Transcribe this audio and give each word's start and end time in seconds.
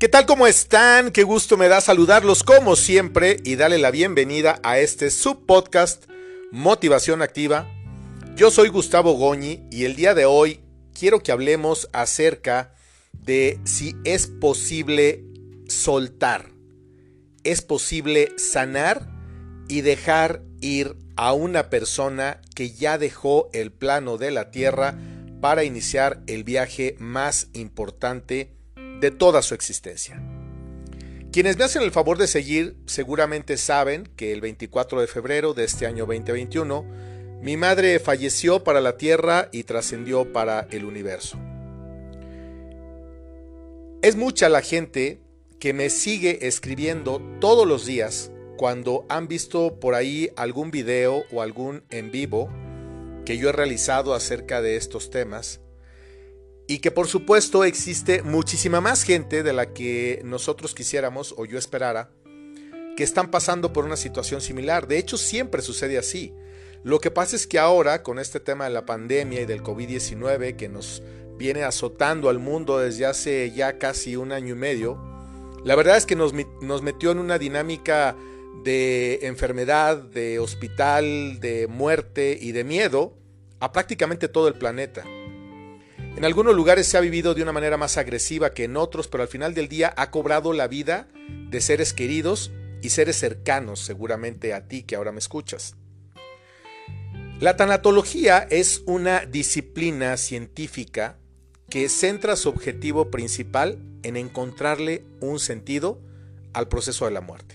¿Qué 0.00 0.08
tal? 0.08 0.24
¿Cómo 0.24 0.46
están? 0.46 1.10
Qué 1.10 1.24
gusto 1.24 1.58
me 1.58 1.68
da 1.68 1.82
saludarlos 1.82 2.42
como 2.42 2.74
siempre 2.74 3.36
y 3.44 3.56
darle 3.56 3.76
la 3.76 3.90
bienvenida 3.90 4.58
a 4.62 4.78
este 4.78 5.10
subpodcast 5.10 6.06
Motivación 6.50 7.20
Activa. 7.20 7.68
Yo 8.34 8.50
soy 8.50 8.70
Gustavo 8.70 9.12
Goñi 9.12 9.62
y 9.70 9.84
el 9.84 9.96
día 9.96 10.14
de 10.14 10.24
hoy 10.24 10.60
quiero 10.98 11.22
que 11.22 11.32
hablemos 11.32 11.90
acerca 11.92 12.72
de 13.12 13.60
si 13.64 13.94
es 14.04 14.26
posible 14.26 15.22
soltar, 15.68 16.48
es 17.44 17.60
posible 17.60 18.32
sanar 18.38 19.06
y 19.68 19.82
dejar 19.82 20.40
ir 20.62 20.96
a 21.16 21.34
una 21.34 21.68
persona 21.68 22.40
que 22.54 22.70
ya 22.70 22.96
dejó 22.96 23.50
el 23.52 23.70
plano 23.70 24.16
de 24.16 24.30
la 24.30 24.50
tierra 24.50 24.98
para 25.42 25.62
iniciar 25.62 26.22
el 26.26 26.42
viaje 26.42 26.96
más 26.98 27.48
importante 27.52 28.59
de 29.00 29.10
toda 29.10 29.42
su 29.42 29.54
existencia. 29.54 30.22
Quienes 31.32 31.56
me 31.56 31.64
hacen 31.64 31.82
el 31.82 31.92
favor 31.92 32.18
de 32.18 32.26
seguir 32.26 32.76
seguramente 32.86 33.56
saben 33.56 34.08
que 34.16 34.32
el 34.32 34.40
24 34.40 35.00
de 35.00 35.06
febrero 35.06 35.54
de 35.54 35.64
este 35.64 35.86
año 35.86 36.04
2021 36.06 36.84
mi 37.40 37.56
madre 37.56 37.98
falleció 38.00 38.64
para 38.64 38.80
la 38.80 38.98
Tierra 38.98 39.48
y 39.50 39.62
trascendió 39.62 40.30
para 40.30 40.66
el 40.70 40.84
universo. 40.84 41.38
Es 44.02 44.16
mucha 44.16 44.48
la 44.48 44.60
gente 44.60 45.22
que 45.58 45.72
me 45.72 45.88
sigue 45.88 46.46
escribiendo 46.46 47.22
todos 47.40 47.66
los 47.66 47.86
días 47.86 48.30
cuando 48.56 49.06
han 49.08 49.26
visto 49.26 49.80
por 49.80 49.94
ahí 49.94 50.30
algún 50.36 50.70
video 50.70 51.24
o 51.32 51.40
algún 51.40 51.82
en 51.90 52.10
vivo 52.10 52.50
que 53.24 53.38
yo 53.38 53.48
he 53.48 53.52
realizado 53.52 54.14
acerca 54.14 54.60
de 54.60 54.76
estos 54.76 55.10
temas 55.10 55.60
y 56.70 56.78
que 56.78 56.92
por 56.92 57.08
supuesto 57.08 57.64
existe 57.64 58.22
muchísima 58.22 58.80
más 58.80 59.02
gente 59.02 59.42
de 59.42 59.52
la 59.52 59.72
que 59.72 60.22
nosotros 60.24 60.72
quisiéramos 60.72 61.34
o 61.36 61.44
yo 61.44 61.58
esperara 61.58 62.12
que 62.96 63.02
están 63.02 63.32
pasando 63.32 63.72
por 63.72 63.84
una 63.84 63.96
situación 63.96 64.40
similar. 64.40 64.86
De 64.86 64.96
hecho, 64.96 65.18
siempre 65.18 65.62
sucede 65.62 65.98
así. 65.98 66.32
Lo 66.84 67.00
que 67.00 67.10
pasa 67.10 67.34
es 67.34 67.48
que 67.48 67.58
ahora, 67.58 68.04
con 68.04 68.20
este 68.20 68.38
tema 68.38 68.66
de 68.66 68.70
la 68.70 68.86
pandemia 68.86 69.40
y 69.40 69.46
del 69.46 69.64
COVID-19 69.64 70.54
que 70.54 70.68
nos 70.68 71.02
viene 71.36 71.64
azotando 71.64 72.28
al 72.28 72.38
mundo 72.38 72.78
desde 72.78 73.04
hace 73.04 73.50
ya 73.50 73.76
casi 73.76 74.14
un 74.14 74.30
año 74.30 74.54
y 74.54 74.58
medio, 74.58 74.96
la 75.64 75.74
verdad 75.74 75.96
es 75.96 76.06
que 76.06 76.14
nos, 76.14 76.32
metió 76.32 77.10
en 77.10 77.18
una 77.18 77.38
dinámica 77.38 78.14
de 78.62 79.18
enfermedad, 79.22 79.96
de 79.96 80.38
hospital, 80.38 81.40
de 81.40 81.66
muerte 81.66 82.38
y 82.40 82.52
de 82.52 82.62
miedo 82.62 83.18
a 83.58 83.72
prácticamente 83.72 84.28
todo 84.28 84.46
el 84.46 84.54
planeta. 84.54 85.02
En 86.16 86.24
algunos 86.24 86.54
lugares 86.54 86.86
se 86.86 86.98
ha 86.98 87.00
vivido 87.00 87.34
de 87.34 87.42
una 87.42 87.52
manera 87.52 87.76
más 87.76 87.96
agresiva 87.96 88.52
que 88.52 88.64
en 88.64 88.76
otros, 88.76 89.08
pero 89.08 89.22
al 89.22 89.28
final 89.28 89.54
del 89.54 89.68
día 89.68 89.94
ha 89.96 90.10
cobrado 90.10 90.52
la 90.52 90.68
vida 90.68 91.08
de 91.48 91.60
seres 91.60 91.94
queridos 91.94 92.50
y 92.82 92.90
seres 92.90 93.16
cercanos 93.16 93.80
seguramente 93.80 94.52
a 94.52 94.66
ti 94.68 94.82
que 94.82 94.96
ahora 94.96 95.12
me 95.12 95.18
escuchas. 95.18 95.76
La 97.40 97.56
tanatología 97.56 98.46
es 98.50 98.82
una 98.84 99.24
disciplina 99.24 100.16
científica 100.18 101.16
que 101.70 101.88
centra 101.88 102.36
su 102.36 102.50
objetivo 102.50 103.10
principal 103.10 103.78
en 104.02 104.16
encontrarle 104.16 105.04
un 105.20 105.38
sentido 105.38 106.02
al 106.52 106.68
proceso 106.68 107.06
de 107.06 107.12
la 107.12 107.22
muerte. 107.22 107.54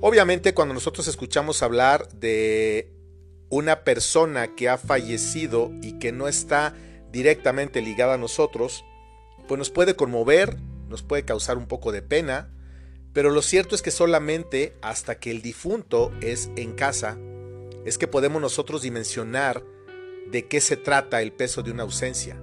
Obviamente 0.00 0.52
cuando 0.52 0.74
nosotros 0.74 1.08
escuchamos 1.08 1.62
hablar 1.62 2.08
de 2.10 2.92
una 3.48 3.84
persona 3.84 4.54
que 4.54 4.68
ha 4.68 4.76
fallecido 4.76 5.72
y 5.80 5.98
que 5.98 6.12
no 6.12 6.28
está 6.28 6.74
directamente 7.16 7.80
ligada 7.80 8.14
a 8.14 8.18
nosotros, 8.18 8.84
pues 9.48 9.58
nos 9.58 9.70
puede 9.70 9.96
conmover, 9.96 10.58
nos 10.88 11.02
puede 11.02 11.24
causar 11.24 11.56
un 11.56 11.66
poco 11.66 11.90
de 11.90 12.02
pena, 12.02 12.50
pero 13.14 13.30
lo 13.30 13.40
cierto 13.40 13.74
es 13.74 13.80
que 13.80 13.90
solamente 13.90 14.76
hasta 14.82 15.18
que 15.18 15.30
el 15.30 15.40
difunto 15.40 16.12
es 16.20 16.50
en 16.56 16.74
casa, 16.74 17.16
es 17.86 17.96
que 17.96 18.06
podemos 18.06 18.42
nosotros 18.42 18.82
dimensionar 18.82 19.62
de 20.30 20.46
qué 20.46 20.60
se 20.60 20.76
trata 20.76 21.22
el 21.22 21.32
peso 21.32 21.62
de 21.62 21.70
una 21.70 21.84
ausencia. 21.84 22.36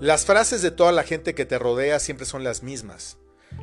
Las 0.00 0.24
frases 0.24 0.60
de 0.60 0.72
toda 0.72 0.90
la 0.90 1.04
gente 1.04 1.36
que 1.36 1.44
te 1.44 1.58
rodea 1.58 2.00
siempre 2.00 2.26
son 2.26 2.42
las 2.42 2.64
mismas. 2.64 3.18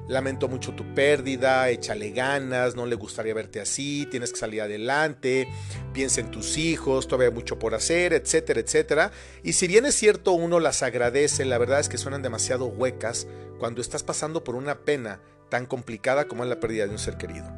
Lamento 0.07 0.47
mucho 0.47 0.75
tu 0.75 0.93
pérdida, 0.93 1.69
échale 1.69 2.11
ganas, 2.11 2.75
no 2.75 2.85
le 2.85 2.95
gustaría 2.95 3.33
verte 3.33 3.59
así, 3.59 4.07
tienes 4.11 4.31
que 4.31 4.37
salir 4.37 4.61
adelante, 4.61 5.47
piensa 5.93 6.21
en 6.21 6.29
tus 6.29 6.57
hijos, 6.57 7.07
todavía 7.07 7.29
hay 7.29 7.33
mucho 7.33 7.57
por 7.57 7.73
hacer, 7.73 8.13
etcétera, 8.13 8.59
etcétera. 8.59 9.11
Y 9.43 9.53
si 9.53 9.67
bien 9.67 9.85
es 9.85 9.95
cierto 9.95 10.33
uno 10.33 10.59
las 10.59 10.83
agradece, 10.83 11.43
la 11.45 11.57
verdad 11.57 11.79
es 11.79 11.89
que 11.89 11.97
suenan 11.97 12.21
demasiado 12.21 12.67
huecas 12.67 13.27
cuando 13.57 13.81
estás 13.81 14.03
pasando 14.03 14.43
por 14.43 14.55
una 14.55 14.79
pena 14.79 15.21
tan 15.49 15.65
complicada 15.65 16.27
como 16.27 16.43
es 16.43 16.49
la 16.49 16.59
pérdida 16.59 16.85
de 16.85 16.91
un 16.91 16.99
ser 16.99 17.17
querido. 17.17 17.51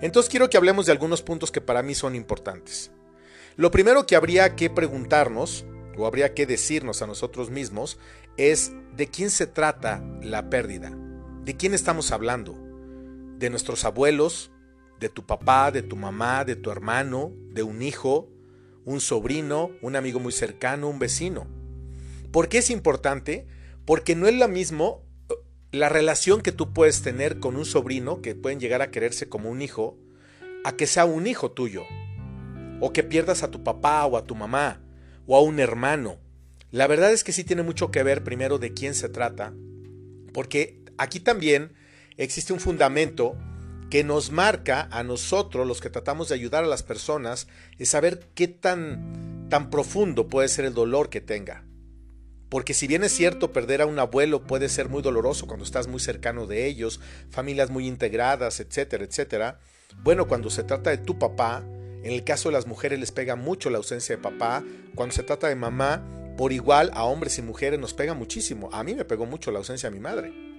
Entonces 0.00 0.30
quiero 0.30 0.50
que 0.50 0.56
hablemos 0.56 0.86
de 0.86 0.92
algunos 0.92 1.22
puntos 1.22 1.50
que 1.50 1.60
para 1.60 1.82
mí 1.82 1.94
son 1.94 2.14
importantes. 2.14 2.90
Lo 3.56 3.70
primero 3.70 4.06
que 4.06 4.16
habría 4.16 4.56
que 4.56 4.70
preguntarnos, 4.70 5.64
o 5.96 6.06
habría 6.06 6.32
que 6.32 6.46
decirnos 6.46 7.02
a 7.02 7.06
nosotros 7.06 7.50
mismos, 7.50 7.98
es 8.36 8.72
de 8.96 9.08
quién 9.08 9.30
se 9.30 9.46
trata 9.46 10.02
la 10.22 10.48
pérdida. 10.48 10.92
¿De 11.44 11.56
quién 11.56 11.74
estamos 11.74 12.12
hablando? 12.12 12.56
¿De 13.36 13.50
nuestros 13.50 13.84
abuelos? 13.84 14.52
¿De 15.00 15.08
tu 15.08 15.26
papá, 15.26 15.72
de 15.72 15.82
tu 15.82 15.96
mamá, 15.96 16.44
de 16.44 16.54
tu 16.54 16.70
hermano, 16.70 17.32
de 17.50 17.64
un 17.64 17.82
hijo, 17.82 18.30
un 18.84 19.00
sobrino, 19.00 19.72
un 19.80 19.96
amigo 19.96 20.20
muy 20.20 20.32
cercano, 20.32 20.88
un 20.88 21.00
vecino? 21.00 21.48
¿Por 22.30 22.48
qué 22.48 22.58
es 22.58 22.70
importante? 22.70 23.48
Porque 23.84 24.14
no 24.14 24.28
es 24.28 24.36
lo 24.36 24.46
mismo 24.46 25.02
uh, 25.30 25.34
la 25.72 25.88
relación 25.88 26.42
que 26.42 26.52
tú 26.52 26.72
puedes 26.72 27.02
tener 27.02 27.40
con 27.40 27.56
un 27.56 27.64
sobrino, 27.64 28.22
que 28.22 28.36
pueden 28.36 28.60
llegar 28.60 28.80
a 28.80 28.92
quererse 28.92 29.28
como 29.28 29.50
un 29.50 29.62
hijo, 29.62 29.98
a 30.62 30.76
que 30.76 30.86
sea 30.86 31.06
un 31.06 31.26
hijo 31.26 31.50
tuyo, 31.50 31.82
o 32.80 32.92
que 32.92 33.02
pierdas 33.02 33.42
a 33.42 33.50
tu 33.50 33.64
papá 33.64 34.06
o 34.06 34.16
a 34.16 34.26
tu 34.26 34.36
mamá, 34.36 34.80
o 35.26 35.36
a 35.36 35.42
un 35.42 35.58
hermano. 35.58 36.18
La 36.70 36.86
verdad 36.86 37.12
es 37.12 37.24
que 37.24 37.32
sí 37.32 37.42
tiene 37.42 37.64
mucho 37.64 37.90
que 37.90 38.04
ver 38.04 38.22
primero 38.22 38.58
de 38.60 38.72
quién 38.72 38.94
se 38.94 39.08
trata, 39.08 39.52
porque 40.32 40.81
aquí 41.02 41.20
también 41.20 41.72
existe 42.16 42.52
un 42.52 42.60
fundamento 42.60 43.36
que 43.90 44.04
nos 44.04 44.30
marca 44.30 44.88
a 44.90 45.02
nosotros, 45.02 45.66
los 45.66 45.82
que 45.82 45.90
tratamos 45.90 46.28
de 46.28 46.34
ayudar 46.34 46.64
a 46.64 46.66
las 46.66 46.82
personas, 46.82 47.46
es 47.78 47.90
saber 47.90 48.28
qué 48.34 48.48
tan, 48.48 49.48
tan 49.50 49.68
profundo 49.68 50.28
puede 50.28 50.48
ser 50.48 50.64
el 50.64 50.72
dolor 50.72 51.10
que 51.10 51.20
tenga. 51.20 51.66
Porque 52.48 52.72
si 52.72 52.86
bien 52.86 53.04
es 53.04 53.12
cierto, 53.12 53.52
perder 53.52 53.82
a 53.82 53.86
un 53.86 53.98
abuelo 53.98 54.46
puede 54.46 54.68
ser 54.68 54.88
muy 54.88 55.02
doloroso 55.02 55.46
cuando 55.46 55.64
estás 55.64 55.88
muy 55.88 56.00
cercano 56.00 56.46
de 56.46 56.66
ellos, 56.66 57.00
familias 57.30 57.70
muy 57.70 57.86
integradas, 57.86 58.60
etcétera, 58.60 59.04
etcétera. 59.04 59.58
Bueno, 60.02 60.26
cuando 60.26 60.48
se 60.50 60.62
trata 60.62 60.90
de 60.90 60.98
tu 60.98 61.18
papá, 61.18 61.62
en 62.02 62.12
el 62.12 62.24
caso 62.24 62.48
de 62.48 62.54
las 62.54 62.66
mujeres 62.66 62.98
les 62.98 63.12
pega 63.12 63.36
mucho 63.36 63.68
la 63.68 63.78
ausencia 63.78 64.16
de 64.16 64.22
papá. 64.22 64.64
Cuando 64.94 65.14
se 65.14 65.22
trata 65.22 65.48
de 65.48 65.54
mamá, 65.54 66.34
por 66.36 66.52
igual 66.52 66.90
a 66.94 67.04
hombres 67.04 67.38
y 67.38 67.42
mujeres 67.42 67.78
nos 67.78 67.94
pega 67.94 68.14
muchísimo. 68.14 68.70
A 68.72 68.84
mí 68.84 68.94
me 68.94 69.04
pegó 69.04 69.26
mucho 69.26 69.50
la 69.50 69.58
ausencia 69.58 69.90
de 69.90 69.94
mi 69.94 70.00
madre 70.00 70.51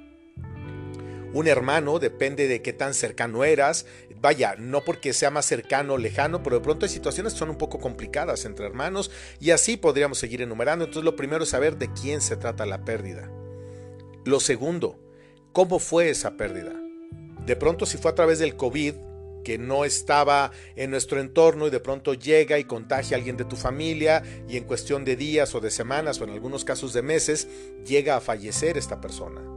un 1.34 1.48
hermano, 1.48 1.98
depende 1.98 2.48
de 2.48 2.62
qué 2.62 2.74
tan 2.74 2.94
cercano 2.94 3.44
eras. 3.44 3.88
Vaya, 4.22 4.56
no 4.58 4.82
porque 4.82 5.14
sea 5.14 5.32
más 5.32 5.46
cercano 5.46 5.94
o 5.94 5.98
lejano, 5.98 6.44
pero 6.44 6.58
de 6.58 6.64
pronto 6.64 6.86
hay 6.86 6.92
situaciones 6.92 7.34
que 7.34 7.40
son 7.40 7.50
un 7.50 7.58
poco 7.58 7.80
complicadas 7.80 8.46
entre 8.46 8.68
hermanos 8.68 9.12
y 9.40 9.50
así 9.52 9.76
podríamos 9.76 10.20
seguir 10.20 10.42
enumerando. 10.42 10.86
Entonces 10.86 11.04
lo 11.04 11.16
primero 11.16 11.44
es 11.44 11.50
saber 11.50 11.78
de 11.78 11.92
quién 11.92 12.22
se 12.22 12.38
trata 12.38 12.66
la 12.66 12.86
pérdida. 12.86 13.32
Lo 14.26 14.40
segundo, 14.40 15.00
¿cómo 15.52 15.80
fue 15.80 16.10
esa 16.10 16.38
pérdida? 16.38 16.74
De 17.46 17.56
pronto 17.56 17.86
si 17.86 17.98
fue 17.98 18.12
a 18.12 18.16
través 18.16 18.40
del 18.40 18.56
COVID, 18.56 18.94
que 19.44 19.58
no 19.58 19.84
estaba 19.84 20.52
en 20.76 20.90
nuestro 20.92 21.20
entorno 21.20 21.68
y 21.68 21.70
de 21.70 21.80
pronto 21.80 22.14
llega 22.14 22.60
y 22.60 22.64
contagia 22.64 23.18
a 23.18 23.20
alguien 23.20 23.38
de 23.38 23.44
tu 23.44 23.58
familia 23.58 24.24
y 24.48 24.56
en 24.56 24.64
cuestión 24.64 25.04
de 25.04 25.18
días 25.18 25.54
o 25.54 25.60
de 25.60 25.70
semanas 25.70 26.22
o 26.22 26.24
en 26.24 26.30
algunos 26.30 26.64
casos 26.64 26.94
de 26.94 27.02
meses 27.02 27.48
llega 27.86 28.16
a 28.16 28.22
fallecer 28.22 28.78
esta 28.78 29.02
persona. 29.02 29.53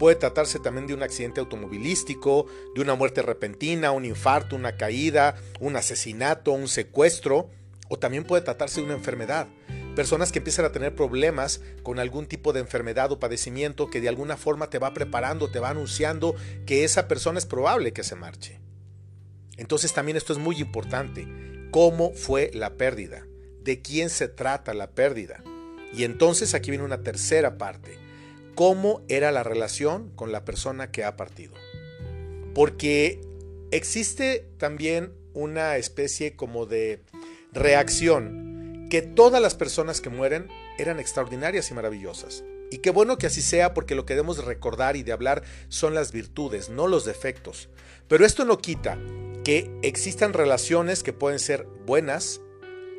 Puede 0.00 0.16
tratarse 0.16 0.58
también 0.58 0.86
de 0.86 0.94
un 0.94 1.02
accidente 1.02 1.40
automovilístico, 1.40 2.46
de 2.74 2.80
una 2.80 2.94
muerte 2.94 3.20
repentina, 3.20 3.90
un 3.90 4.06
infarto, 4.06 4.56
una 4.56 4.78
caída, 4.78 5.36
un 5.60 5.76
asesinato, 5.76 6.52
un 6.52 6.68
secuestro, 6.68 7.50
o 7.90 7.98
también 7.98 8.24
puede 8.24 8.40
tratarse 8.40 8.80
de 8.80 8.86
una 8.86 8.94
enfermedad. 8.94 9.46
Personas 9.94 10.32
que 10.32 10.38
empiezan 10.38 10.64
a 10.64 10.72
tener 10.72 10.94
problemas 10.94 11.60
con 11.82 11.98
algún 11.98 12.24
tipo 12.24 12.54
de 12.54 12.60
enfermedad 12.60 13.12
o 13.12 13.18
padecimiento 13.18 13.90
que 13.90 14.00
de 14.00 14.08
alguna 14.08 14.38
forma 14.38 14.70
te 14.70 14.78
va 14.78 14.94
preparando, 14.94 15.50
te 15.50 15.60
va 15.60 15.68
anunciando 15.68 16.34
que 16.64 16.84
esa 16.84 17.06
persona 17.06 17.38
es 17.38 17.44
probable 17.44 17.92
que 17.92 18.02
se 18.02 18.16
marche. 18.16 18.58
Entonces 19.58 19.92
también 19.92 20.16
esto 20.16 20.32
es 20.32 20.38
muy 20.38 20.56
importante. 20.62 21.28
¿Cómo 21.72 22.14
fue 22.14 22.50
la 22.54 22.70
pérdida? 22.78 23.26
¿De 23.62 23.82
quién 23.82 24.08
se 24.08 24.28
trata 24.28 24.72
la 24.72 24.92
pérdida? 24.92 25.44
Y 25.92 26.04
entonces 26.04 26.54
aquí 26.54 26.70
viene 26.70 26.86
una 26.86 27.02
tercera 27.02 27.58
parte 27.58 28.09
cómo 28.60 29.00
era 29.08 29.32
la 29.32 29.42
relación 29.42 30.10
con 30.16 30.32
la 30.32 30.44
persona 30.44 30.90
que 30.90 31.02
ha 31.02 31.16
partido. 31.16 31.54
Porque 32.54 33.18
existe 33.70 34.46
también 34.58 35.14
una 35.32 35.78
especie 35.78 36.36
como 36.36 36.66
de 36.66 37.00
reacción 37.54 38.86
que 38.90 39.00
todas 39.00 39.40
las 39.40 39.54
personas 39.54 40.02
que 40.02 40.10
mueren 40.10 40.48
eran 40.76 41.00
extraordinarias 41.00 41.70
y 41.70 41.74
maravillosas. 41.74 42.44
Y 42.70 42.80
qué 42.80 42.90
bueno 42.90 43.16
que 43.16 43.28
así 43.28 43.40
sea 43.40 43.72
porque 43.72 43.94
lo 43.94 44.04
que 44.04 44.12
debemos 44.12 44.44
recordar 44.44 44.94
y 44.94 45.04
de 45.04 45.12
hablar 45.12 45.42
son 45.68 45.94
las 45.94 46.12
virtudes, 46.12 46.68
no 46.68 46.86
los 46.86 47.06
defectos. 47.06 47.70
Pero 48.08 48.26
esto 48.26 48.44
no 48.44 48.58
quita 48.58 48.98
que 49.42 49.74
existan 49.80 50.34
relaciones 50.34 51.02
que 51.02 51.14
pueden 51.14 51.38
ser 51.38 51.66
buenas, 51.86 52.42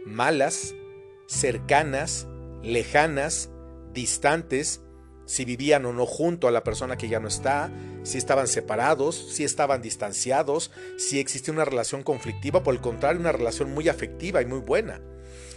malas, 0.08 0.74
cercanas, 1.28 2.26
lejanas, 2.64 3.52
distantes, 3.94 4.82
si 5.32 5.46
vivían 5.46 5.86
o 5.86 5.94
no 5.94 6.06
junto 6.06 6.50
a 6.50 6.52
la 6.52 6.62
persona 6.62 6.98
que 6.98 7.08
ya 7.08 7.22
no 7.22 7.30
está, 7.30 7.72
si 8.04 8.18
estaban 8.18 8.50
separados, 8.50 9.16
si 9.16 9.46
estaban 9.46 9.82
distanciados, 9.82 10.72
si 10.98 11.22
existe 11.22 11.52
una 11.52 11.64
relación 11.64 12.04
conflictiva, 12.04 12.64
por 12.64 12.74
el 12.74 12.82
contrario, 12.82 13.22
una 13.22 13.32
relación 13.32 13.74
muy 13.74 13.88
afectiva 13.88 14.42
y 14.42 14.46
muy 14.46 14.60
buena. 14.60 15.00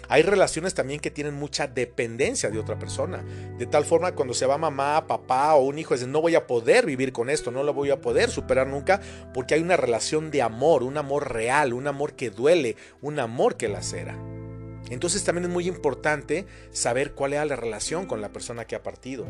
Hay 0.09 0.23
relaciones 0.23 0.75
también 0.75 1.01
que 1.01 1.11
tienen 1.11 1.35
mucha 1.35 1.67
dependencia 1.67 2.51
de 2.51 2.61
otra 2.61 2.79
persona. 2.79 3.25
De 3.59 3.67
tal 3.67 3.85
forma 3.85 4.15
cuando 4.15 4.33
se 4.33 4.47
va 4.47 4.59
mamá, 4.59 5.09
papá 5.09 5.57
o 5.57 5.65
un 5.65 5.77
hijo, 5.77 5.93
es 5.95 6.07
no 6.07 6.21
voy 6.21 6.37
a 6.37 6.47
poder 6.47 6.87
vivir 6.87 7.13
con 7.13 7.29
esto, 7.29 7.51
no 7.51 7.65
lo 7.65 7.75
voy 7.75 7.91
a 7.91 8.01
poder 8.01 8.31
superar 8.31 8.69
nunca, 8.69 9.01
porque 9.33 9.55
hay 9.55 9.61
una 9.61 9.77
relación 9.77 10.31
de 10.31 10.43
amor, 10.43 10.85
un 10.85 10.99
amor 10.99 11.33
real, 11.33 11.73
un 11.73 11.89
amor 11.89 12.13
que 12.13 12.31
duele, 12.31 12.77
un 13.03 13.19
amor 13.19 13.57
que 13.57 13.69
lacera. 13.69 14.17
Entonces 14.91 15.25
también 15.25 15.47
es 15.47 15.51
muy 15.51 15.67
importante 15.67 16.47
saber 16.71 17.13
cuál 17.13 17.33
es 17.33 17.47
la 17.47 17.57
relación 17.57 18.07
con 18.07 18.21
la 18.21 18.33
persona 18.33 18.67
que 18.67 18.77
ha 18.77 18.83
partido. 18.83 19.27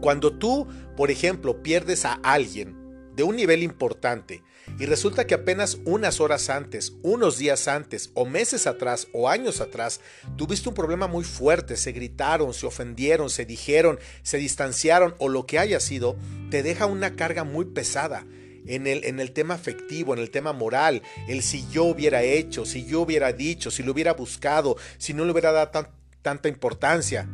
Cuando 0.00 0.32
tú, 0.32 0.66
por 0.96 1.10
ejemplo, 1.10 1.62
pierdes 1.62 2.04
a 2.04 2.14
alguien 2.22 2.76
de 3.16 3.24
un 3.24 3.34
nivel 3.34 3.64
importante 3.64 4.44
y 4.78 4.86
resulta 4.86 5.26
que 5.26 5.34
apenas 5.34 5.78
unas 5.84 6.20
horas 6.20 6.50
antes, 6.50 6.92
unos 7.02 7.36
días 7.38 7.66
antes, 7.66 8.10
o 8.14 8.24
meses 8.24 8.68
atrás, 8.68 9.08
o 9.12 9.28
años 9.28 9.60
atrás, 9.60 10.00
tuviste 10.36 10.68
un 10.68 10.74
problema 10.74 11.08
muy 11.08 11.24
fuerte, 11.24 11.76
se 11.76 11.90
gritaron, 11.90 12.54
se 12.54 12.66
ofendieron, 12.66 13.28
se 13.28 13.44
dijeron, 13.44 13.98
se 14.22 14.38
distanciaron 14.38 15.16
o 15.18 15.28
lo 15.28 15.46
que 15.46 15.58
haya 15.58 15.80
sido, 15.80 16.16
te 16.50 16.62
deja 16.62 16.86
una 16.86 17.16
carga 17.16 17.42
muy 17.42 17.64
pesada. 17.64 18.24
En 18.68 18.86
el, 18.86 19.04
en 19.04 19.18
el, 19.18 19.32
tema 19.32 19.54
afectivo, 19.54 20.14
en 20.14 20.20
el 20.20 20.30
tema 20.30 20.52
moral, 20.52 21.02
el 21.26 21.42
si 21.42 21.66
yo 21.70 21.84
hubiera 21.84 22.22
hecho, 22.22 22.64
si 22.64 22.86
yo 22.86 23.00
hubiera 23.00 23.32
dicho, 23.32 23.70
si 23.70 23.82
lo 23.82 23.92
hubiera 23.92 24.12
buscado, 24.12 24.76
si 24.98 25.14
no 25.14 25.24
le 25.24 25.32
hubiera 25.32 25.52
dado 25.52 25.88
tanta 26.22 26.48
importancia. 26.48 27.28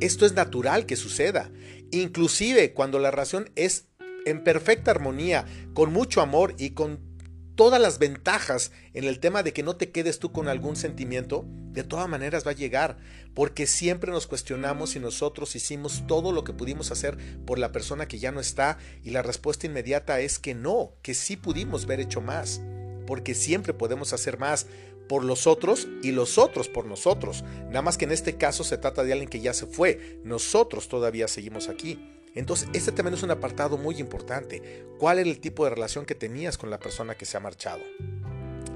Esto 0.00 0.26
es 0.26 0.34
natural 0.34 0.86
que 0.86 0.96
suceda. 0.96 1.50
Inclusive 1.90 2.72
cuando 2.72 2.98
la 2.98 3.10
relación 3.10 3.50
es 3.56 3.86
en 4.26 4.42
perfecta 4.42 4.90
armonía, 4.90 5.46
con 5.72 5.92
mucho 5.92 6.20
amor 6.20 6.54
y 6.58 6.70
con 6.70 7.15
todas 7.56 7.80
las 7.80 7.98
ventajas 7.98 8.70
en 8.94 9.04
el 9.04 9.18
tema 9.18 9.42
de 9.42 9.52
que 9.52 9.62
no 9.62 9.76
te 9.76 9.90
quedes 9.90 10.18
tú 10.18 10.30
con 10.30 10.46
algún 10.46 10.76
sentimiento, 10.76 11.44
de 11.72 11.82
todas 11.82 12.08
maneras 12.08 12.46
va 12.46 12.52
a 12.52 12.54
llegar, 12.54 12.98
porque 13.34 13.66
siempre 13.66 14.12
nos 14.12 14.26
cuestionamos 14.26 14.90
si 14.90 15.00
nosotros 15.00 15.56
hicimos 15.56 16.04
todo 16.06 16.32
lo 16.32 16.44
que 16.44 16.52
pudimos 16.52 16.90
hacer 16.92 17.18
por 17.44 17.58
la 17.58 17.72
persona 17.72 18.06
que 18.06 18.18
ya 18.18 18.30
no 18.30 18.40
está 18.40 18.78
y 19.02 19.10
la 19.10 19.22
respuesta 19.22 19.66
inmediata 19.66 20.20
es 20.20 20.38
que 20.38 20.54
no, 20.54 20.92
que 21.02 21.14
sí 21.14 21.36
pudimos 21.36 21.84
haber 21.84 22.00
hecho 22.00 22.20
más, 22.20 22.60
porque 23.06 23.34
siempre 23.34 23.72
podemos 23.72 24.12
hacer 24.12 24.38
más 24.38 24.66
por 25.08 25.24
los 25.24 25.46
otros 25.46 25.88
y 26.02 26.12
los 26.12 26.36
otros 26.36 26.68
por 26.68 26.84
nosotros. 26.84 27.44
Nada 27.68 27.82
más 27.82 27.96
que 27.96 28.04
en 28.04 28.12
este 28.12 28.36
caso 28.36 28.64
se 28.64 28.76
trata 28.76 29.02
de 29.02 29.12
alguien 29.12 29.30
que 29.30 29.40
ya 29.40 29.54
se 29.54 29.66
fue, 29.66 30.20
nosotros 30.24 30.88
todavía 30.88 31.28
seguimos 31.28 31.68
aquí. 31.68 31.98
Entonces, 32.36 32.68
este 32.74 32.92
también 32.92 33.14
es 33.14 33.22
un 33.22 33.30
apartado 33.30 33.78
muy 33.78 33.98
importante. 33.98 34.86
¿Cuál 34.98 35.18
es 35.18 35.26
el 35.26 35.40
tipo 35.40 35.64
de 35.64 35.70
relación 35.70 36.04
que 36.04 36.14
tenías 36.14 36.58
con 36.58 36.70
la 36.70 36.78
persona 36.78 37.16
que 37.16 37.24
se 37.24 37.36
ha 37.36 37.40
marchado? 37.40 37.80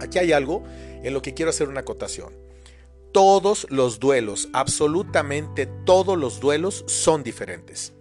Aquí 0.00 0.18
hay 0.18 0.32
algo 0.32 0.64
en 0.66 1.12
lo 1.12 1.22
que 1.22 1.34
quiero 1.34 1.50
hacer 1.50 1.68
una 1.68 1.80
acotación. 1.80 2.32
Todos 3.12 3.66
los 3.70 4.00
duelos, 4.00 4.48
absolutamente 4.54 5.66
todos 5.84 6.16
los 6.16 6.40
duelos 6.40 6.84
son 6.86 7.22
diferentes. 7.22 7.92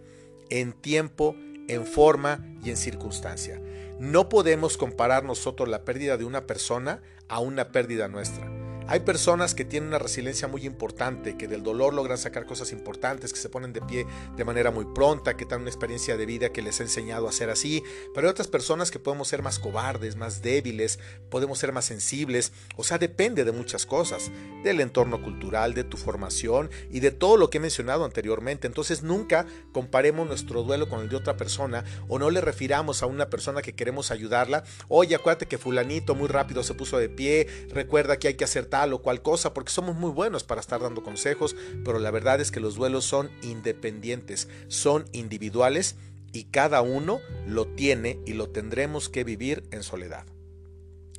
En 0.49 0.71
tiempo, 0.71 1.35
en 1.67 1.85
forma 1.85 2.45
y 2.63 2.69
en 2.69 2.77
circunstancia. 2.77 3.61
No 3.99 4.29
podemos 4.29 4.77
comparar 4.77 5.25
nosotros 5.25 5.67
la 5.67 5.83
pérdida 5.83 6.15
de 6.15 6.23
una 6.23 6.47
persona 6.47 7.01
a 7.27 7.39
una 7.39 7.71
pérdida 7.71 8.07
nuestra. 8.07 8.58
Hay 8.91 9.01
personas 9.01 9.53
que 9.53 9.65
tienen 9.65 9.89
una 9.89 9.99
resiliencia 9.99 10.47
muy 10.47 10.65
importante, 10.65 11.37
que 11.37 11.47
del 11.47 11.61
dolor 11.61 11.93
logran 11.93 12.17
sacar 12.17 12.47
cosas 12.47 12.71
importantes, 12.71 13.31
que 13.31 13.39
se 13.39 13.47
ponen 13.47 13.71
de 13.71 13.81
pie 13.81 14.07
de 14.35 14.43
manera 14.43 14.71
muy 14.71 14.85
pronta, 14.95 15.37
que 15.37 15.45
tienen 15.45 15.61
una 15.61 15.69
experiencia 15.69 16.17
de 16.17 16.25
vida 16.25 16.49
que 16.49 16.63
les 16.63 16.79
ha 16.79 16.83
enseñado 16.85 17.27
a 17.27 17.31
ser 17.31 17.51
así, 17.51 17.83
pero 18.15 18.25
hay 18.25 18.31
otras 18.31 18.47
personas 18.47 18.89
que 18.89 18.97
podemos 18.97 19.27
ser 19.27 19.43
más 19.43 19.59
cobardes, 19.59 20.15
más 20.15 20.41
débiles, 20.41 20.97
podemos 21.29 21.59
ser 21.59 21.71
más 21.71 21.85
sensibles, 21.85 22.51
o 22.77 22.83
sea, 22.83 22.97
depende 22.97 23.45
de 23.45 23.51
muchas 23.51 23.85
cosas, 23.85 24.31
del 24.63 24.81
entorno 24.81 25.21
cultural, 25.21 25.75
de 25.75 25.83
tu 25.83 25.95
formación 25.95 26.71
y 26.89 26.99
de 26.99 27.11
todo 27.11 27.37
lo 27.37 27.51
que 27.51 27.59
he 27.59 27.61
mencionado 27.61 28.05
anteriormente. 28.05 28.65
Entonces 28.65 29.03
nunca 29.03 29.45
comparemos 29.71 30.27
nuestro 30.27 30.63
duelo 30.63 30.89
con 30.89 31.01
el 31.01 31.09
de 31.09 31.15
otra 31.15 31.37
persona 31.37 31.83
o 32.07 32.17
no 32.17 32.31
le 32.31 32.41
refiramos 32.41 33.03
a 33.03 33.05
una 33.05 33.29
persona 33.29 33.61
que 33.61 33.75
queremos 33.75 34.09
ayudarla, 34.09 34.63
oye, 34.87 35.13
acuérdate 35.13 35.45
que 35.45 35.59
fulanito 35.59 36.15
muy 36.15 36.27
rápido 36.27 36.63
se 36.63 36.73
puso 36.73 36.97
de 36.97 37.09
pie, 37.09 37.45
recuerda 37.69 38.17
que 38.17 38.29
hay 38.29 38.33
que 38.33 38.45
hacer 38.45 38.65
o 38.93 39.01
cual 39.01 39.21
cosa, 39.21 39.53
porque 39.53 39.71
somos 39.71 39.95
muy 39.95 40.11
buenos 40.11 40.43
para 40.43 40.61
estar 40.61 40.81
dando 40.81 41.03
consejos, 41.03 41.55
pero 41.83 41.99
la 41.99 42.11
verdad 42.11 42.39
es 42.39 42.51
que 42.51 42.59
los 42.59 42.75
duelos 42.75 43.05
son 43.05 43.29
independientes, 43.41 44.47
son 44.67 45.05
individuales 45.11 45.95
y 46.31 46.45
cada 46.45 46.81
uno 46.81 47.19
lo 47.45 47.67
tiene 47.67 48.19
y 48.25 48.33
lo 48.33 48.49
tendremos 48.49 49.09
que 49.09 49.23
vivir 49.23 49.67
en 49.71 49.83
soledad. 49.83 50.25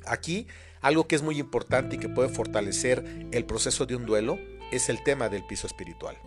Aquí, 0.05 0.47
algo 0.81 1.07
que 1.07 1.15
es 1.15 1.21
muy 1.21 1.39
importante 1.39 1.95
y 1.95 1.99
que 1.99 2.09
puede 2.09 2.29
fortalecer 2.29 3.27
el 3.31 3.45
proceso 3.45 3.85
de 3.85 3.95
un 3.95 4.05
duelo 4.05 4.39
es 4.71 4.89
el 4.89 5.03
tema 5.03 5.29
del 5.29 5.45
piso 5.45 5.67
espiritual. 5.67 6.17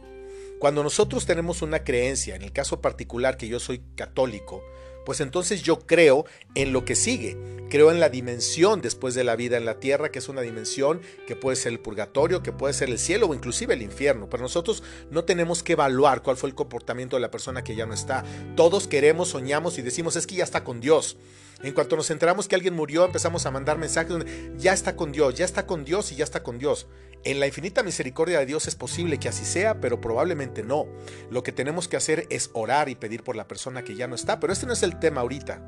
Cuando 0.60 0.82
nosotros 0.82 1.26
tenemos 1.26 1.62
una 1.62 1.82
creencia, 1.82 2.36
en 2.36 2.42
el 2.42 2.52
caso 2.52 2.81
particular 2.81 3.36
que 3.36 3.48
yo 3.48 3.58
soy 3.58 3.82
católico, 3.96 4.62
pues 5.05 5.21
entonces 5.21 5.62
yo 5.62 5.81
creo 5.81 6.27
en 6.55 6.73
lo 6.73 6.85
que 6.85 6.95
sigue. 6.95 7.37
Creo 7.71 7.91
en 7.91 7.99
la 7.99 8.09
dimensión 8.09 8.83
después 8.83 9.15
de 9.15 9.25
la 9.25 9.37
vida 9.37 9.56
en 9.56 9.65
la 9.65 9.81
tierra, 9.81 10.11
que 10.11 10.21
es 10.21 10.29
una 10.29 10.43
dimensión 10.43 11.01
que 11.27 11.35
puede 11.35 11.56
ser 11.56 11.73
el 11.73 11.81
purgatorio, 11.81 12.43
que 12.43 12.53
puede 12.53 12.73
ser 12.73 12.89
el 12.89 12.99
cielo 12.99 13.27
o 13.27 13.35
inclusive 13.35 13.75
el 13.75 13.83
infierno. 13.83 14.29
Pero 14.31 14.43
nosotros 14.43 14.83
no 15.11 15.25
tenemos 15.25 15.62
que 15.62 15.73
evaluar 15.73 16.23
cuál 16.23 16.37
fue 16.37 16.49
el 16.49 16.55
comportamiento 16.55 17.17
de 17.17 17.21
la 17.21 17.31
persona 17.31 17.65
que 17.65 17.75
ya 17.75 17.87
no 17.87 17.95
está. 17.95 18.25
Todos 18.55 18.87
queremos, 18.87 19.31
soñamos 19.31 19.79
y 19.79 19.83
decimos 19.83 20.15
es 20.15 20.27
que 20.27 20.37
ya 20.37 20.45
está 20.45 20.62
con 20.62 20.81
Dios. 20.81 21.17
En 21.62 21.73
cuanto 21.73 21.97
nos 21.97 22.11
enteramos 22.11 22.47
que 22.47 22.55
alguien 22.55 22.75
murió, 22.75 23.06
empezamos 23.06 23.47
a 23.47 23.51
mandar 23.51 23.79
mensajes 23.79 24.11
donde 24.11 24.53
ya 24.59 24.73
está 24.73 24.97
con 24.97 25.12
Dios, 25.12 25.35
ya 25.35 25.45
está 25.45 25.67
con 25.67 25.85
Dios 25.85 26.12
y 26.12 26.17
ya 26.17 26.25
está 26.25 26.43
con 26.43 26.59
Dios. 26.59 26.87
En 27.25 27.41
la 27.41 27.46
infinita 27.46 27.82
misericordia 27.82 28.39
de 28.39 28.46
Dios 28.46 28.69
es 28.69 28.75
posible 28.75 29.19
que 29.19 29.31
así 29.31 29.46
sea, 29.46 29.81
pero 29.81 29.98
probablemente 29.98 30.63
no. 30.63 30.87
Lo 31.31 31.43
que 31.43 31.53
tenemos 31.53 31.89
que 31.89 31.96
hacer 31.96 32.27
es 32.29 32.51
orar 32.53 32.91
y 32.91 32.96
pedir 32.96 33.22
por 33.22 33.34
la 33.34 33.48
persona 33.48 33.82
que 33.82 33.96
ya 33.96 34.06
no 34.06 34.15
está, 34.15 34.41
pero 34.41 34.53
este 34.53 34.67
no 34.67 34.75
es 34.75 34.82
el 34.82 34.98
tema 34.98 35.22
ahorita. 35.22 35.63